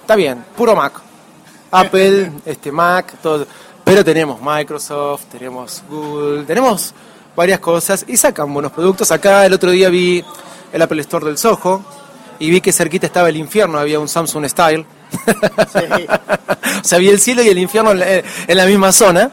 está 0.02 0.16
bien, 0.16 0.44
puro 0.56 0.76
Mac. 0.76 0.94
Apple, 1.72 2.32
este 2.46 2.72
Mac, 2.72 3.14
todo. 3.22 3.46
Pero 3.92 4.06
tenemos 4.06 4.40
Microsoft, 4.42 5.24
tenemos 5.34 5.84
Google, 5.90 6.46
tenemos 6.46 6.94
varias 7.36 7.60
cosas 7.60 8.06
y 8.08 8.16
sacan 8.16 8.54
buenos 8.54 8.72
productos. 8.72 9.12
Acá 9.12 9.46
el 9.46 9.52
otro 9.52 9.70
día 9.70 9.90
vi 9.90 10.24
el 10.72 10.82
Apple 10.82 11.02
Store 11.02 11.26
del 11.26 11.38
Soho 11.38 11.84
y 12.40 12.50
vi 12.50 12.62
que 12.62 12.72
cerquita 12.72 13.06
estaba 13.06 13.28
el 13.28 13.36
infierno, 13.36 13.78
había 13.78 14.00
un 14.00 14.08
Samsung 14.08 14.46
Style. 14.46 14.86
o 16.82 16.84
sea, 16.86 17.00
vi 17.00 17.10
el 17.10 17.20
cielo 17.20 17.44
y 17.44 17.50
el 17.50 17.58
infierno 17.58 17.92
en 17.92 18.00
la, 18.00 18.16
en 18.16 18.58
la 18.58 18.66
misma 18.66 18.94
zona. 18.94 19.30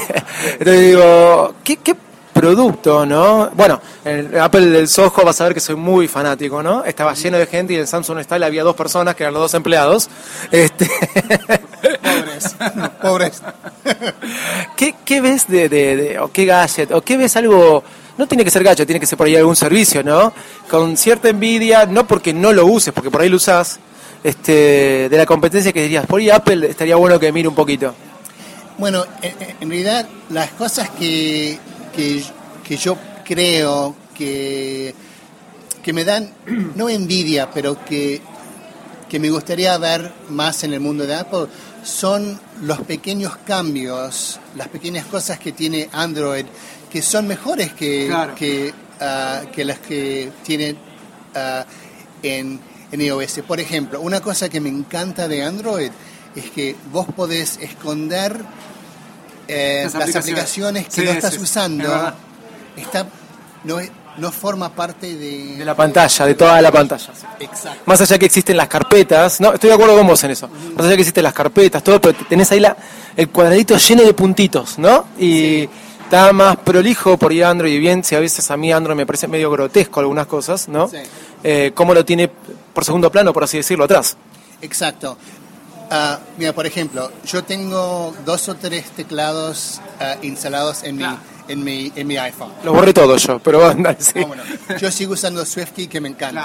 Entonces 0.52 0.86
digo, 0.86 1.54
¿qué, 1.62 1.76
qué 1.76 1.94
producto, 2.38 3.04
¿no? 3.04 3.50
Bueno, 3.54 3.80
en 4.04 4.32
el 4.34 4.40
Apple 4.40 4.66
del 4.66 4.86
Soho 4.88 5.24
vas 5.24 5.40
a 5.40 5.44
ver 5.44 5.54
que 5.54 5.60
soy 5.60 5.74
muy 5.74 6.06
fanático, 6.06 6.62
¿no? 6.62 6.84
Estaba 6.84 7.14
lleno 7.14 7.36
de 7.36 7.46
gente 7.46 7.72
y 7.72 7.76
en 7.76 7.86
Samsung 7.86 8.20
Style 8.22 8.44
había 8.44 8.62
dos 8.62 8.76
personas 8.76 9.16
que 9.16 9.24
eran 9.24 9.34
los 9.34 9.42
dos 9.42 9.54
empleados. 9.54 10.08
Este... 10.52 10.88
Pobres. 12.02 12.56
Pobres. 13.02 13.42
¿Qué, 14.76 14.94
qué 15.04 15.20
ves 15.20 15.48
de, 15.48 15.68
de- 15.68 15.96
de- 15.96 16.18
o 16.20 16.30
qué 16.30 16.44
gadget, 16.44 16.92
o 16.92 17.00
qué 17.02 17.16
ves 17.16 17.36
algo, 17.36 17.82
no 18.16 18.26
tiene 18.28 18.44
que 18.44 18.50
ser 18.50 18.62
gadget, 18.62 18.86
tiene 18.86 19.00
que 19.00 19.06
ser 19.06 19.18
por 19.18 19.26
ahí 19.26 19.34
algún 19.36 19.56
servicio, 19.56 20.02
¿no? 20.04 20.32
Con 20.70 20.96
cierta 20.96 21.28
envidia, 21.28 21.86
no 21.86 22.06
porque 22.06 22.32
no 22.32 22.52
lo 22.52 22.66
uses, 22.66 22.92
porque 22.92 23.10
por 23.10 23.20
ahí 23.20 23.28
lo 23.28 23.36
usás, 23.36 23.80
este, 24.22 25.08
de 25.08 25.16
la 25.16 25.26
competencia 25.26 25.72
que 25.72 25.82
dirías, 25.82 26.06
por 26.06 26.20
ahí 26.20 26.30
Apple 26.30 26.68
estaría 26.70 26.94
bueno 26.96 27.18
que 27.18 27.32
mire 27.32 27.48
un 27.48 27.54
poquito? 27.54 27.94
Bueno, 28.78 29.04
en, 29.22 29.34
en 29.60 29.68
realidad 29.68 30.06
las 30.30 30.50
cosas 30.52 30.88
que, 30.90 31.58
que, 31.98 32.22
que 32.64 32.76
yo 32.76 32.96
creo 33.24 33.96
que, 34.16 34.94
que 35.82 35.92
me 35.92 36.04
dan, 36.04 36.30
no 36.76 36.88
envidia, 36.88 37.50
pero 37.50 37.84
que, 37.84 38.20
que 39.08 39.18
me 39.18 39.30
gustaría 39.30 39.76
ver 39.78 40.12
más 40.28 40.62
en 40.62 40.74
el 40.74 40.80
mundo 40.80 41.06
de 41.06 41.16
Apple 41.16 41.46
son 41.82 42.38
los 42.62 42.80
pequeños 42.82 43.36
cambios, 43.38 44.38
las 44.56 44.68
pequeñas 44.68 45.06
cosas 45.06 45.40
que 45.40 45.50
tiene 45.50 45.88
Android, 45.92 46.44
que 46.88 47.02
son 47.02 47.26
mejores 47.26 47.72
que, 47.72 48.06
Claro. 48.06 48.34
que, 48.36 48.72
ah, 49.00 49.42
que 49.52 49.64
las 49.64 49.80
que 49.80 50.30
tiene 50.44 50.76
ah, 51.34 51.64
en, 52.22 52.60
en 52.92 53.00
iOS. 53.00 53.40
Por 53.46 53.58
ejemplo, 53.58 54.00
una 54.00 54.20
cosa 54.20 54.48
que 54.48 54.60
me 54.60 54.68
encanta 54.68 55.26
de 55.26 55.42
Android 55.42 55.90
es 56.36 56.50
que 56.50 56.76
vos 56.92 57.06
podés 57.16 57.58
esconder 57.60 58.36
eh, 59.48 59.82
Las 59.84 59.94
las, 59.94 60.16
aplicaciones. 60.16 60.84
que 60.86 60.90
Sí, 60.92 61.04
no 61.04 61.10
estás 61.10 61.34
sí, 61.34 61.40
usando. 61.40 61.84
es. 62.76 62.84
Está, 62.84 63.06
no, 63.64 63.78
no 64.18 64.32
forma 64.32 64.68
parte 64.70 65.16
de, 65.16 65.56
De 65.56 65.64
la 65.64 65.74
pantalla, 65.74 66.26
de 66.26 66.34
toda 66.34 66.60
la 66.60 66.70
pantalla. 66.70 67.12
Exacto. 67.40 67.82
Más 67.86 68.00
allá 68.00 68.18
que 68.18 68.26
existen 68.26 68.56
las 68.56 68.68
carpetas, 68.68 69.40
no, 69.40 69.54
estoy 69.54 69.68
de 69.68 69.74
acuerdo 69.74 69.96
con 69.96 70.06
vos 70.06 70.22
en 70.24 70.32
eso. 70.32 70.48
Más 70.76 70.86
allá 70.86 70.94
que 70.96 71.02
existen 71.02 71.24
las 71.24 71.32
carpetas, 71.32 71.82
todo, 71.82 72.00
pero 72.00 72.16
tenés 72.28 72.50
ahí 72.52 72.60
la, 72.60 72.76
el 73.16 73.28
cuadradito 73.30 73.76
lleno 73.76 74.02
de 74.02 74.14
puntitos, 74.14 74.78
¿no? 74.78 75.06
Y 75.18 75.68
está 76.02 76.32
más 76.32 76.56
prolijo 76.56 77.16
por 77.16 77.32
ir 77.32 77.44
a 77.44 77.50
Android 77.50 77.72
y 77.72 77.78
bien, 77.78 78.02
si 78.02 78.14
a 78.14 78.20
veces 78.20 78.50
a 78.50 78.56
mí 78.56 78.72
Android 78.72 78.96
me 78.96 79.06
parece 79.06 79.28
medio 79.28 79.50
grotesco 79.50 80.00
algunas 80.00 80.26
cosas, 80.26 80.68
¿no? 80.68 80.88
Sí. 80.88 80.96
Eh, 81.44 81.72
cómo 81.74 81.94
lo 81.94 82.04
tiene 82.04 82.28
por 82.28 82.84
segundo 82.84 83.10
plano, 83.10 83.32
por 83.32 83.44
así 83.44 83.56
decirlo, 83.56 83.84
atrás. 83.84 84.16
Exacto. 84.60 85.16
Ah, 85.90 86.18
mira, 86.36 86.52
por 86.52 86.66
ejemplo, 86.66 87.10
yo 87.24 87.44
tengo 87.44 88.14
dos 88.26 88.48
o 88.48 88.54
tres 88.56 88.90
teclados 88.90 89.80
ah, 90.00 90.16
instalados 90.22 90.82
en 90.82 90.96
mi, 90.96 91.04
en, 91.48 91.64
mi, 91.64 91.92
en 91.96 92.06
mi 92.06 92.16
iPhone. 92.18 92.52
Lo 92.62 92.72
borré 92.74 92.92
todo 92.92 93.16
yo, 93.16 93.38
pero 93.38 93.72
sí. 93.98 94.12
Ah, 94.16 94.24
bueno, 94.26 94.42
yo 94.78 94.90
sigo 94.90 95.14
usando 95.14 95.44
SwiftKey 95.44 95.86
que 95.88 96.00
me 96.00 96.08
encanta. 96.10 96.42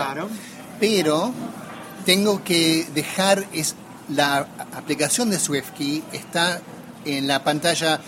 Pero 0.80 1.34
tengo 2.06 2.44
que 2.44 2.88
dejar 2.94 3.46
es 3.54 3.76
la 4.10 4.48
aplicación 4.76 5.30
de 5.30 5.40
SwiftKey 5.40 6.04
está 6.14 6.62
en 7.06 7.28
la 7.28 7.44
pantalla 7.44 8.00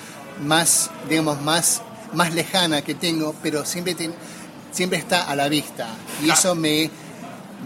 más, 0.42 0.90
digamos, 1.10 1.42
más, 1.42 1.82
más 2.14 2.34
lejana 2.34 2.82
que 2.82 2.96
tengo, 2.96 3.34
pero 3.42 3.66
siempre 3.66 3.94
ten- 3.96 4.14
siempre 4.72 5.00
está 5.00 5.24
a 5.24 5.36
la 5.36 5.48
vista 5.48 5.88
y 6.22 6.30
eso 6.30 6.54
me, 6.56 6.90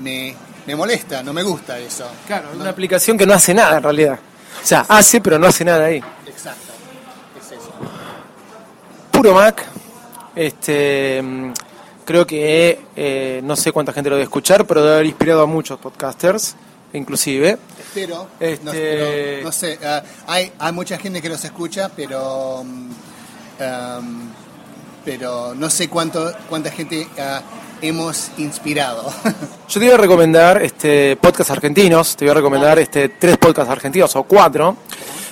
me 0.02 0.36
me 0.70 0.76
molesta, 0.76 1.24
no 1.24 1.34
me 1.34 1.42
gusta 1.42 1.80
eso. 1.80 2.06
Claro, 2.28 2.50
una 2.54 2.70
aplicación 2.70 3.18
que 3.18 3.26
no 3.26 3.34
hace 3.34 3.56
nada 3.56 3.78
en 3.78 3.84
realidad. 3.84 4.20
O 4.62 4.66
sea, 4.66 4.86
hace, 4.88 5.20
pero 5.20 5.40
no 5.40 5.48
hace 5.48 5.66
nada 5.66 5.86
ahí. 5.86 5.98
Exacto. 6.28 6.74
Es 7.40 7.52
eso. 7.54 7.72
Puro 9.10 9.34
Mac. 9.34 9.66
Este, 10.36 11.24
creo 12.06 12.28
que 12.28 12.82
eh, 12.96 13.42
no 13.44 13.56
sé 13.56 13.72
cuánta 13.72 13.94
gente 13.94 14.12
lo 14.12 14.16
debe 14.18 14.26
escuchar, 14.26 14.68
pero 14.68 14.84
debe 14.84 14.94
haber 14.94 15.08
inspirado 15.08 15.42
a 15.42 15.48
muchos 15.48 15.80
podcasters, 15.80 16.56
inclusive. 16.94 17.58
Espero, 17.80 18.28
Este- 18.40 18.64
no, 18.64 18.72
pero, 18.72 19.44
no 19.46 19.52
sé, 19.52 19.80
ah, 19.84 20.04
hay, 20.28 20.54
hay 20.60 20.72
mucha 20.72 21.00
gente 21.00 21.20
que 21.20 21.30
nos 21.30 21.44
escucha, 21.44 21.90
pero 21.96 22.64
mm, 22.64 22.92
pero 25.04 25.56
no 25.56 25.68
sé 25.72 25.90
cuánto 25.90 26.32
cuánta 26.48 26.70
gente 26.70 27.08
ah, 27.18 27.42
hemos 27.82 28.32
inspirado. 28.38 29.12
Yo 29.68 29.80
te 29.80 29.86
iba 29.86 29.96
a 29.96 29.98
recomendar 29.98 30.62
este, 30.62 31.16
podcasts 31.18 31.52
argentinos, 31.52 32.16
te 32.16 32.26
voy 32.26 32.32
a 32.32 32.36
recomendar 32.36 32.80
este, 32.80 33.10
tres 33.10 33.38
podcasts 33.38 33.72
argentinos 33.72 34.16
o 34.16 34.24
cuatro. 34.24 34.78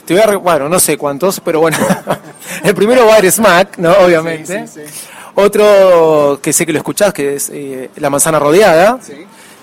Te 0.05 0.13
voy 0.13 0.23
a, 0.23 0.37
bueno, 0.37 0.69
no 0.69 0.79
sé 0.79 0.97
cuántos, 0.97 1.39
pero 1.41 1.59
bueno. 1.59 1.77
El 2.63 2.73
primero 2.75 3.05
va 3.05 3.15
a 3.15 3.19
ser 3.19 3.31
Smack, 3.31 3.77
¿no? 3.77 3.91
Obviamente. 3.93 4.67
Sí, 4.67 4.81
sí, 4.81 4.87
sí. 4.87 4.93
Otro 5.36 6.39
que 6.41 6.51
sé 6.53 6.65
que 6.65 6.71
lo 6.71 6.79
escuchás, 6.79 7.13
que 7.13 7.36
es 7.36 7.49
eh, 7.53 7.89
La 7.97 8.10
Manzana 8.10 8.39
Rodeada, 8.39 8.99
Sí. 9.01 9.13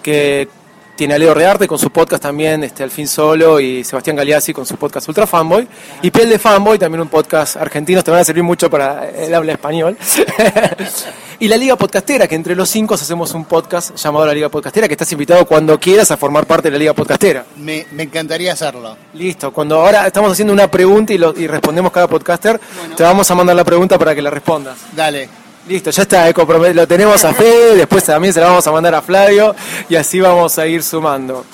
que 0.03 0.49
tiene 0.97 1.15
a 1.15 1.19
Leo 1.19 1.35
Rearte 1.35 1.67
con 1.67 1.79
su 1.79 1.91
podcast 1.91 2.23
también, 2.23 2.63
este, 2.65 2.83
Al 2.83 2.91
fin 2.91 3.09
Solo, 3.09 3.59
y 3.61 3.83
Sebastián 3.85 4.17
Galeazzi 4.17 4.53
con 4.53 4.65
su 4.65 4.77
podcast 4.77 5.09
Ultra 5.09 5.27
Fanboy. 5.27 5.67
Y 6.03 6.11
Piel 6.11 6.29
de 6.31 6.39
Fanboy, 6.39 6.79
también 6.79 7.01
un 7.03 7.09
podcast 7.09 7.57
argentino, 7.57 8.03
te 8.03 8.11
van 8.11 8.21
a 8.21 8.25
servir 8.25 8.45
mucho 8.45 8.71
para 8.71 9.09
el 9.11 9.35
habla 9.35 9.53
español. 9.53 9.97
y 11.41 11.49
la 11.49 11.57
Liga 11.57 11.77
Podcastera, 11.77 12.27
que 12.29 12.35
entre 12.35 12.55
los 12.55 12.69
cinco 12.69 12.95
hacemos 12.95 13.35
un 13.35 13.45
podcast 13.45 13.97
llamado 13.97 14.25
La 14.27 14.33
Liga 14.35 14.49
Podcastera, 14.49 14.87
que 14.89 14.95
estás 14.95 15.11
invitado 15.13 15.45
cuando 15.47 15.79
quieras 15.79 16.11
a 16.11 16.17
formar 16.17 16.47
parte 16.47 16.69
de 16.69 16.73
la 16.73 16.79
Liga 16.79 16.93
Podcastera. 16.95 17.45
me, 17.57 17.87
me 17.93 18.05
encantaría 18.05 18.53
hacerlo. 18.53 18.97
Listo, 19.15 19.53
cuando 19.53 19.81
ahora 19.81 20.07
estamos 20.07 20.33
haciendo 20.33 20.53
una 20.53 20.71
pregunta 20.71 21.13
y, 21.13 21.19
lo- 21.19 21.35
y 21.37 21.47
respondemos 21.47 21.93
cada 21.93 22.07
podcaster, 22.09 22.61
te 22.97 23.03
vamos 23.03 23.31
a 23.31 23.35
mandar 23.35 23.57
la 23.57 23.65
pregunta 23.65 23.99
para 23.99 24.15
que 24.15 24.23
la 24.23 24.31
respondas. 24.31 24.77
Dale. 24.93 25.29
Listo, 25.69 25.91
ya 25.91 26.03
está, 26.03 26.29
eh, 26.29 26.35
lo 26.75 26.87
tenemos 26.87 27.25
a 27.25 27.33
Fede, 27.33 27.75
después 27.77 28.05
también 28.05 28.35
se 28.35 28.41
la 28.41 28.49
vamos 28.49 28.67
a 28.67 28.73
mandar 28.73 28.95
a 28.95 29.03
Flavio 29.03 29.55
y 29.89 29.97
así 29.97 30.21
vamos 30.21 30.59
a 30.59 30.67
ir 30.67 30.83
sumando. 30.83 31.45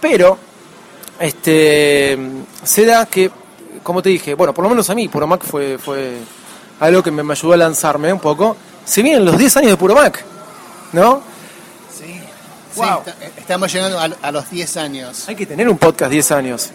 Pero, 0.00 0.38
este, 1.18 2.16
se 2.62 2.84
da 2.86 3.06
que, 3.06 3.30
como 3.82 4.02
te 4.02 4.08
dije, 4.10 4.34
bueno, 4.34 4.54
por 4.54 4.62
lo 4.64 4.70
menos 4.70 4.88
a 4.90 4.94
mí, 4.94 5.08
Puro 5.08 5.26
Mac 5.26 5.42
fue, 5.44 5.78
fue 5.78 6.18
algo 6.78 7.02
que 7.02 7.10
me, 7.10 7.22
me 7.24 7.32
ayudó 7.32 7.54
a 7.54 7.56
lanzarme 7.56 8.12
un 8.12 8.20
poco. 8.20 8.56
Se 8.84 9.02
vienen 9.02 9.24
los 9.24 9.36
10 9.36 9.56
años 9.58 9.70
de 9.72 9.76
Puro 9.76 9.94
Mac, 9.96 10.24
¿no? 10.92 11.20
Sí. 11.92 12.20
Wow. 12.76 13.02
Sí, 13.04 13.10
est- 13.20 13.38
estamos 13.38 13.72
llegando 13.72 13.98
a, 13.98 14.04
a 14.22 14.32
los 14.32 14.48
10 14.48 14.76
años. 14.76 15.28
Hay 15.28 15.34
que 15.34 15.44
tener 15.46 15.68
un 15.68 15.76
podcast 15.76 16.10
10 16.12 16.30
años. 16.32 16.70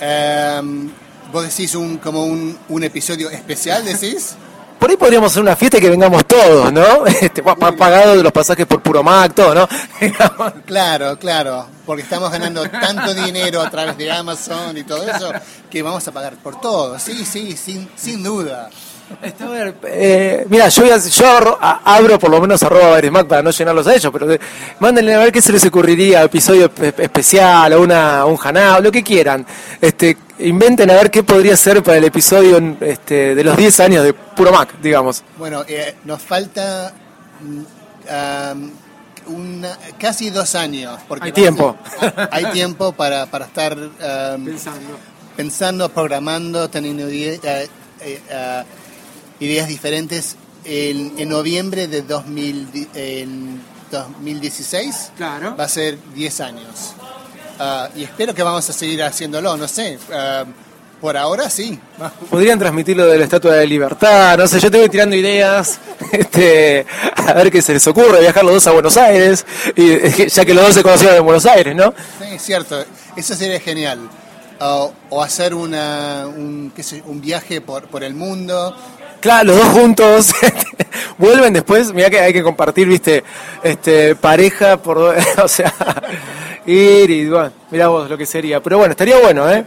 Em, 0.00 0.90
¿Vos 1.32 1.42
decís 1.44 1.74
un, 1.74 1.98
como 1.98 2.24
un, 2.24 2.56
un 2.68 2.84
episodio 2.84 3.28
especial, 3.30 3.84
decís? 3.84 4.36
Por 4.84 4.90
ahí 4.90 4.98
podríamos 4.98 5.32
hacer 5.32 5.42
una 5.42 5.56
fiesta 5.56 5.78
y 5.78 5.80
que 5.80 5.88
vengamos 5.88 6.26
todos, 6.26 6.70
¿no? 6.70 7.06
Este, 7.22 7.42
pa- 7.42 7.56
pagado 7.56 8.18
de 8.18 8.22
los 8.22 8.30
pasajes 8.30 8.66
por 8.66 8.82
Puro 8.82 9.02
Mac, 9.02 9.32
todo, 9.34 9.54
¿no? 9.54 9.66
Claro, 10.66 11.18
claro, 11.18 11.66
porque 11.86 12.02
estamos 12.02 12.30
ganando 12.30 12.68
tanto 12.68 13.14
dinero 13.14 13.62
a 13.62 13.70
través 13.70 13.96
de 13.96 14.12
Amazon 14.12 14.76
y 14.76 14.84
todo 14.84 15.02
eso 15.08 15.32
que 15.70 15.80
vamos 15.82 16.06
a 16.06 16.12
pagar 16.12 16.34
por 16.34 16.60
todo. 16.60 16.98
Sí, 16.98 17.24
sí, 17.24 17.56
sin, 17.56 17.88
sin 17.96 18.22
duda. 18.22 18.68
Este, 19.22 19.44
a 19.44 19.48
ver, 19.48 19.74
eh, 19.84 20.46
mira, 20.48 20.68
yo, 20.68 20.82
voy 20.82 20.90
a- 20.90 20.96
yo 20.98 21.26
abro, 21.28 21.58
a- 21.60 21.80
abro 21.96 22.18
por 22.18 22.30
lo 22.30 22.40
menos 22.40 22.62
arroba 22.62 22.88
Baresmac 22.90 23.26
para 23.26 23.42
no 23.42 23.50
llenarlos 23.50 23.86
a 23.86 23.94
ellos, 23.94 24.10
pero 24.12 24.26
de- 24.26 24.40
mándenle 24.80 25.14
a 25.14 25.18
ver 25.18 25.30
qué 25.32 25.42
se 25.42 25.52
les 25.52 25.64
ocurriría, 25.66 26.22
episodio 26.22 26.70
espe- 26.74 26.94
especial 26.98 27.72
o 27.74 27.82
una, 27.82 28.24
un 28.24 28.38
hanao, 28.42 28.80
lo 28.80 28.90
que 28.90 29.02
quieran. 29.02 29.44
Este, 29.80 30.16
inventen 30.38 30.90
a 30.90 30.94
ver 30.94 31.10
qué 31.10 31.22
podría 31.22 31.56
ser 31.56 31.82
para 31.82 31.98
el 31.98 32.04
episodio 32.04 32.76
este, 32.80 33.34
de 33.34 33.44
los 33.44 33.56
10 33.56 33.78
años 33.80 34.04
de 34.04 34.14
Puro 34.14 34.50
Mac, 34.52 34.74
digamos. 34.82 35.22
Bueno, 35.36 35.64
eh, 35.68 35.96
nos 36.04 36.22
falta 36.22 36.92
mm, 37.42 38.10
am, 38.10 38.70
una- 39.26 39.78
casi 39.98 40.30
dos 40.30 40.54
años. 40.54 40.98
Porque 41.06 41.26
Hay 41.26 41.32
tiempo. 41.32 41.76
a- 42.00 42.28
hay 42.32 42.46
tiempo 42.46 42.92
para, 42.92 43.26
para 43.26 43.44
estar 43.44 43.72
am, 43.74 44.48
pensando, 45.36 45.88
programando, 45.90 46.68
teniendo 46.70 47.06
eh, 47.08 47.38
eh, 48.00 48.20
ah, 48.32 48.64
ideas 49.40 49.68
diferentes. 49.68 50.36
En, 50.66 51.12
en 51.18 51.28
noviembre 51.28 51.88
de 51.88 52.00
2000 52.00 52.72
di- 52.72 52.88
en 52.94 53.60
2016 53.90 55.10
Claro. 55.16 55.54
va 55.56 55.64
a 55.64 55.68
ser 55.68 55.98
10 56.14 56.40
años. 56.40 56.94
Ah, 57.58 57.88
y 57.94 58.02
espero 58.04 58.34
que 58.34 58.42
vamos 58.42 58.68
a 58.68 58.72
seguir 58.72 59.02
haciéndolo, 59.02 59.56
no 59.56 59.68
sé. 59.68 59.98
ah, 60.12 60.44
por 61.00 61.18
ahora 61.18 61.50
sí. 61.50 61.78
Podrían 62.30 62.58
transmitirlo 62.58 63.04
de 63.06 63.18
la 63.18 63.24
Estatua 63.24 63.56
de 63.56 63.66
Libertad, 63.66 64.38
no 64.38 64.46
sé, 64.48 64.58
yo 64.58 64.70
te 64.70 64.78
voy 64.78 64.88
tirando 64.88 65.14
ideas, 65.14 65.78
este, 66.12 66.86
a 67.14 67.34
ver 67.34 67.50
qué 67.50 67.60
se 67.60 67.74
les 67.74 67.86
ocurre, 67.86 68.20
viajar 68.20 68.42
los 68.42 68.54
dos 68.54 68.66
a 68.68 68.70
Buenos 68.72 68.96
Aires, 68.96 69.44
y, 69.76 70.26
ya 70.30 70.44
que 70.46 70.54
los 70.54 70.64
dos 70.64 70.74
se 70.74 70.82
conocieron 70.82 71.16
en 71.18 71.24
Buenos 71.24 71.44
Aires, 71.44 71.76
¿no? 71.76 71.92
Sí, 72.18 72.24
es 72.36 72.42
cierto, 72.42 72.82
eso 73.16 73.34
sería 73.34 73.60
genial. 73.60 73.98
O- 74.60 74.92
o 75.10 75.22
hacer 75.22 75.52
una, 75.52 76.26
un, 76.28 76.72
qué 76.74 76.82
sé, 76.84 77.02
un 77.06 77.20
viaje 77.20 77.60
por, 77.60 77.88
por 77.88 78.02
el 78.04 78.14
mundo. 78.14 78.74
Claro, 79.24 79.54
los 79.54 79.56
dos 79.56 79.68
juntos 79.68 80.32
vuelven 81.18 81.54
después, 81.54 81.94
mira 81.94 82.10
que 82.10 82.20
hay 82.20 82.30
que 82.30 82.42
compartir, 82.42 82.86
viste, 82.86 83.24
este, 83.62 84.14
pareja 84.16 84.76
por, 84.76 84.98
o 85.42 85.48
sea, 85.48 85.72
ir 86.66 87.10
y 87.10 87.26
bueno, 87.30 87.50
mira 87.70 87.88
vos 87.88 88.10
lo 88.10 88.18
que 88.18 88.26
sería. 88.26 88.62
Pero 88.62 88.76
bueno, 88.76 88.92
estaría 88.92 89.18
bueno, 89.18 89.50
¿eh? 89.50 89.64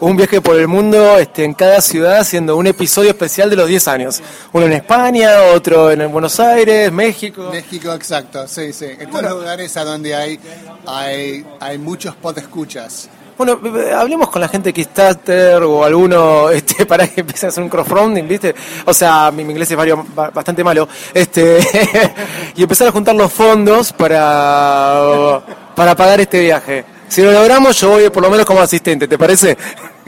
Un 0.00 0.18
viaje 0.18 0.42
por 0.42 0.58
el 0.58 0.68
mundo, 0.68 1.18
este, 1.18 1.44
en 1.44 1.54
cada 1.54 1.80
ciudad 1.80 2.18
haciendo 2.18 2.58
un 2.58 2.66
episodio 2.66 3.08
especial 3.08 3.48
de 3.48 3.56
los 3.56 3.68
10 3.68 3.88
años. 3.88 4.22
Uno 4.52 4.66
en 4.66 4.74
España, 4.74 5.30
otro 5.54 5.90
en 5.90 6.12
Buenos 6.12 6.38
Aires, 6.38 6.92
México. 6.92 7.48
México, 7.50 7.90
exacto, 7.94 8.46
sí, 8.46 8.74
sí. 8.74 8.88
En 8.98 9.08
todos 9.08 9.22
los 9.22 9.32
lugares 9.32 9.74
a 9.78 9.84
donde 9.84 10.14
hay, 10.14 10.38
hay, 10.86 11.42
hay 11.58 11.78
muchos 11.78 12.14
podescuchas. 12.16 13.08
Bueno, 13.36 13.58
eh, 13.64 13.92
hablemos 13.92 14.28
con 14.30 14.40
la 14.40 14.48
gente 14.48 14.72
que 14.72 14.82
Kickstarter 14.82 15.62
o 15.62 15.84
alguno 15.84 16.50
este, 16.50 16.86
para 16.86 17.06
que 17.08 17.20
empiece 17.22 17.46
a 17.46 17.48
hacer 17.48 17.62
un 17.64 17.68
crowdfunding, 17.68 18.28
¿viste? 18.28 18.54
O 18.84 18.94
sea, 18.94 19.30
mi, 19.32 19.44
mi 19.44 19.52
inglés 19.52 19.70
es 19.70 19.76
vario- 19.76 20.04
ba- 20.14 20.30
bastante 20.30 20.62
malo. 20.62 20.88
Este, 21.12 21.58
y 22.56 22.62
empezar 22.62 22.88
a 22.88 22.92
juntar 22.92 23.14
los 23.14 23.32
fondos 23.32 23.92
para, 23.92 25.40
para 25.74 25.96
pagar 25.96 26.20
este 26.20 26.40
viaje. 26.40 26.84
Si 27.08 27.22
lo 27.22 27.32
logramos, 27.32 27.78
yo 27.80 27.90
voy 27.90 28.08
por 28.10 28.22
lo 28.22 28.30
menos 28.30 28.46
como 28.46 28.60
asistente, 28.60 29.06
¿te 29.08 29.18
parece? 29.18 29.56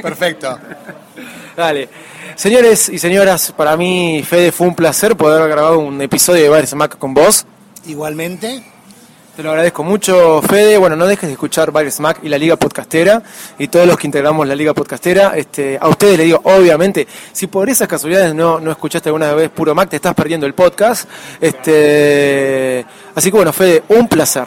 Perfecto. 0.01 0.59
Dale. 1.57 1.89
Señores 2.37 2.89
y 2.91 2.99
señoras, 2.99 3.53
para 3.57 3.77
mí, 3.77 4.23
Fede, 4.29 4.53
fue 4.53 4.67
un 4.67 4.75
placer 4.75 5.17
poder 5.17 5.39
haber 5.41 5.53
grabado 5.53 5.79
un 5.79 6.01
episodio 6.03 6.43
de 6.43 6.49
Bares 6.51 6.75
Mac 6.75 6.99
con 6.99 7.15
vos. 7.15 7.47
Igualmente, 7.87 8.63
Te 9.37 9.43
lo 9.43 9.51
agradezco 9.51 9.85
mucho, 9.85 10.41
Fede. 10.41 10.79
Bueno, 10.79 10.97
no 10.97 11.07
dejes 11.07 11.29
de 11.29 11.35
escuchar 11.35 11.71
Bares 11.71 12.01
Mac 12.01 12.21
y 12.23 12.31
la 12.31 12.39
Liga 12.39 12.57
Podcastera 12.57 13.23
y 13.59 13.69
todos 13.69 13.87
los 13.87 13.99
que 13.99 14.07
integramos 14.07 14.49
la 14.49 14.55
Liga 14.55 14.73
Podcastera. 14.73 15.37
Este, 15.37 15.77
a 15.79 15.89
ustedes 15.89 16.17
les 16.17 16.25
digo, 16.25 16.41
obviamente, 16.43 17.07
si 17.33 17.47
por 17.47 17.69
esas 17.69 17.87
casualidades 17.87 18.35
no, 18.35 18.61
no 18.61 18.71
escuchaste 18.71 19.11
alguna 19.11 19.35
vez 19.35 19.51
Puro 19.51 19.75
Mac, 19.75 19.91
te 19.91 19.97
estás 19.97 20.15
perdiendo 20.15 20.47
el 20.47 20.55
podcast. 20.55 21.07
Este, 21.39 22.87
así 23.15 23.31
que 23.31 23.37
bueno, 23.37 23.53
Fede, 23.53 23.83
un 23.89 24.09
placer. 24.09 24.47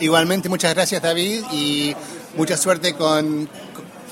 igualmente 0.00 0.48
muchas 0.48 0.72
gracias 0.72 1.02
David 1.02 1.42
y 1.52 1.94
mucha 2.34 2.56
suerte 2.56 2.94
con, 2.94 3.46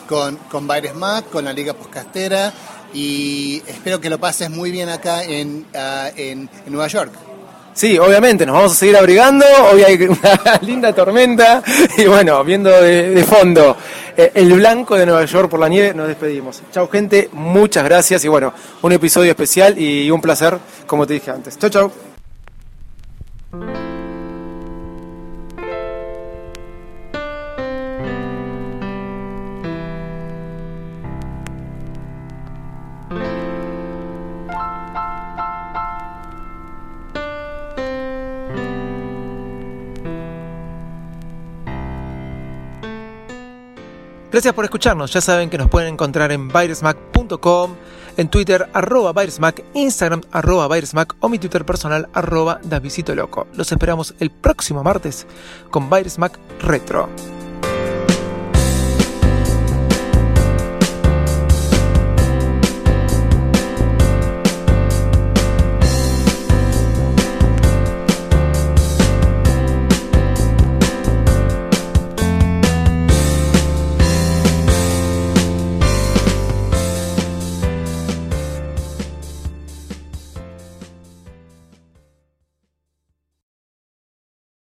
con, 0.07 0.37
con 0.37 0.67
Mac, 0.67 1.31
con 1.31 1.47
la 1.47 1.55
Liga 1.55 1.73
Podcastera 1.73 2.53
y 2.93 3.63
espero 3.67 4.03
que 4.03 4.11
lo 4.11 4.21
pases 4.21 4.51
muy 4.51 4.71
bien 4.71 4.91
acá 4.91 5.25
en, 5.25 5.65
ah, 5.75 6.11
en 6.15 6.51
Nueva 6.67 6.89
York. 6.89 7.30
Sí, 7.73 7.99
obviamente, 7.99 8.45
nos 8.45 8.55
vamos 8.55 8.73
a 8.73 8.75
seguir 8.75 8.97
abrigando. 8.97 9.45
Hoy 9.73 9.83
hay 9.83 9.95
una 10.03 10.59
linda 10.63 10.93
tormenta 10.93 11.63
y 11.97 12.05
bueno, 12.05 12.43
viendo 12.45 12.71
de, 12.71 13.25
fondo 13.25 13.77
eh, 14.17 14.33
el 14.35 14.53
blanco 14.55 14.97
de 14.97 15.07
Nueva 15.07 15.25
York 15.25 15.49
por 15.49 15.61
la 15.61 15.69
nieve, 15.69 15.95
nos 15.95 16.09
despedimos. 16.09 16.63
Chau, 16.73 16.89
gente, 16.89 17.29
muchas 17.33 17.85
gracias 17.85 18.25
y 18.25 18.29
bueno, 18.29 18.53
un 18.83 18.93
episodio 18.93 19.31
especial 19.31 19.79
y 19.79 20.11
un 20.11 20.21
placer, 20.21 20.59
como 20.87 21.07
te 21.07 21.15
dije 21.15 21.31
antes. 21.31 21.59
Chau, 21.59 21.71
chau. 21.71 21.93
Gracias 44.41 44.55
por 44.55 44.65
escucharnos. 44.65 45.13
Ya 45.13 45.21
saben 45.21 45.51
que 45.51 45.59
nos 45.59 45.69
pueden 45.69 45.93
encontrar 45.93 46.33
en 46.33 46.49
virusmac.com, 46.49 47.75
en 48.17 48.29
Twitter, 48.31 48.71
arroba 48.73 49.13
virusmac, 49.13 49.63
Instagram, 49.75 50.23
arroba 50.33 50.67
virusmac 50.67 51.15
o 51.21 51.29
mi 51.29 51.39
Twitter 51.39 51.67
personal, 51.67 52.09
arroba 52.15 52.59
Davidito 52.65 53.15
Loco. 53.15 53.49
Los 53.53 53.71
esperamos 53.71 54.15
el 54.19 54.31
próximo 54.31 54.83
martes 54.83 55.27
con 55.71 55.91
Virusmac 55.91 56.39
Retro. 56.63 57.11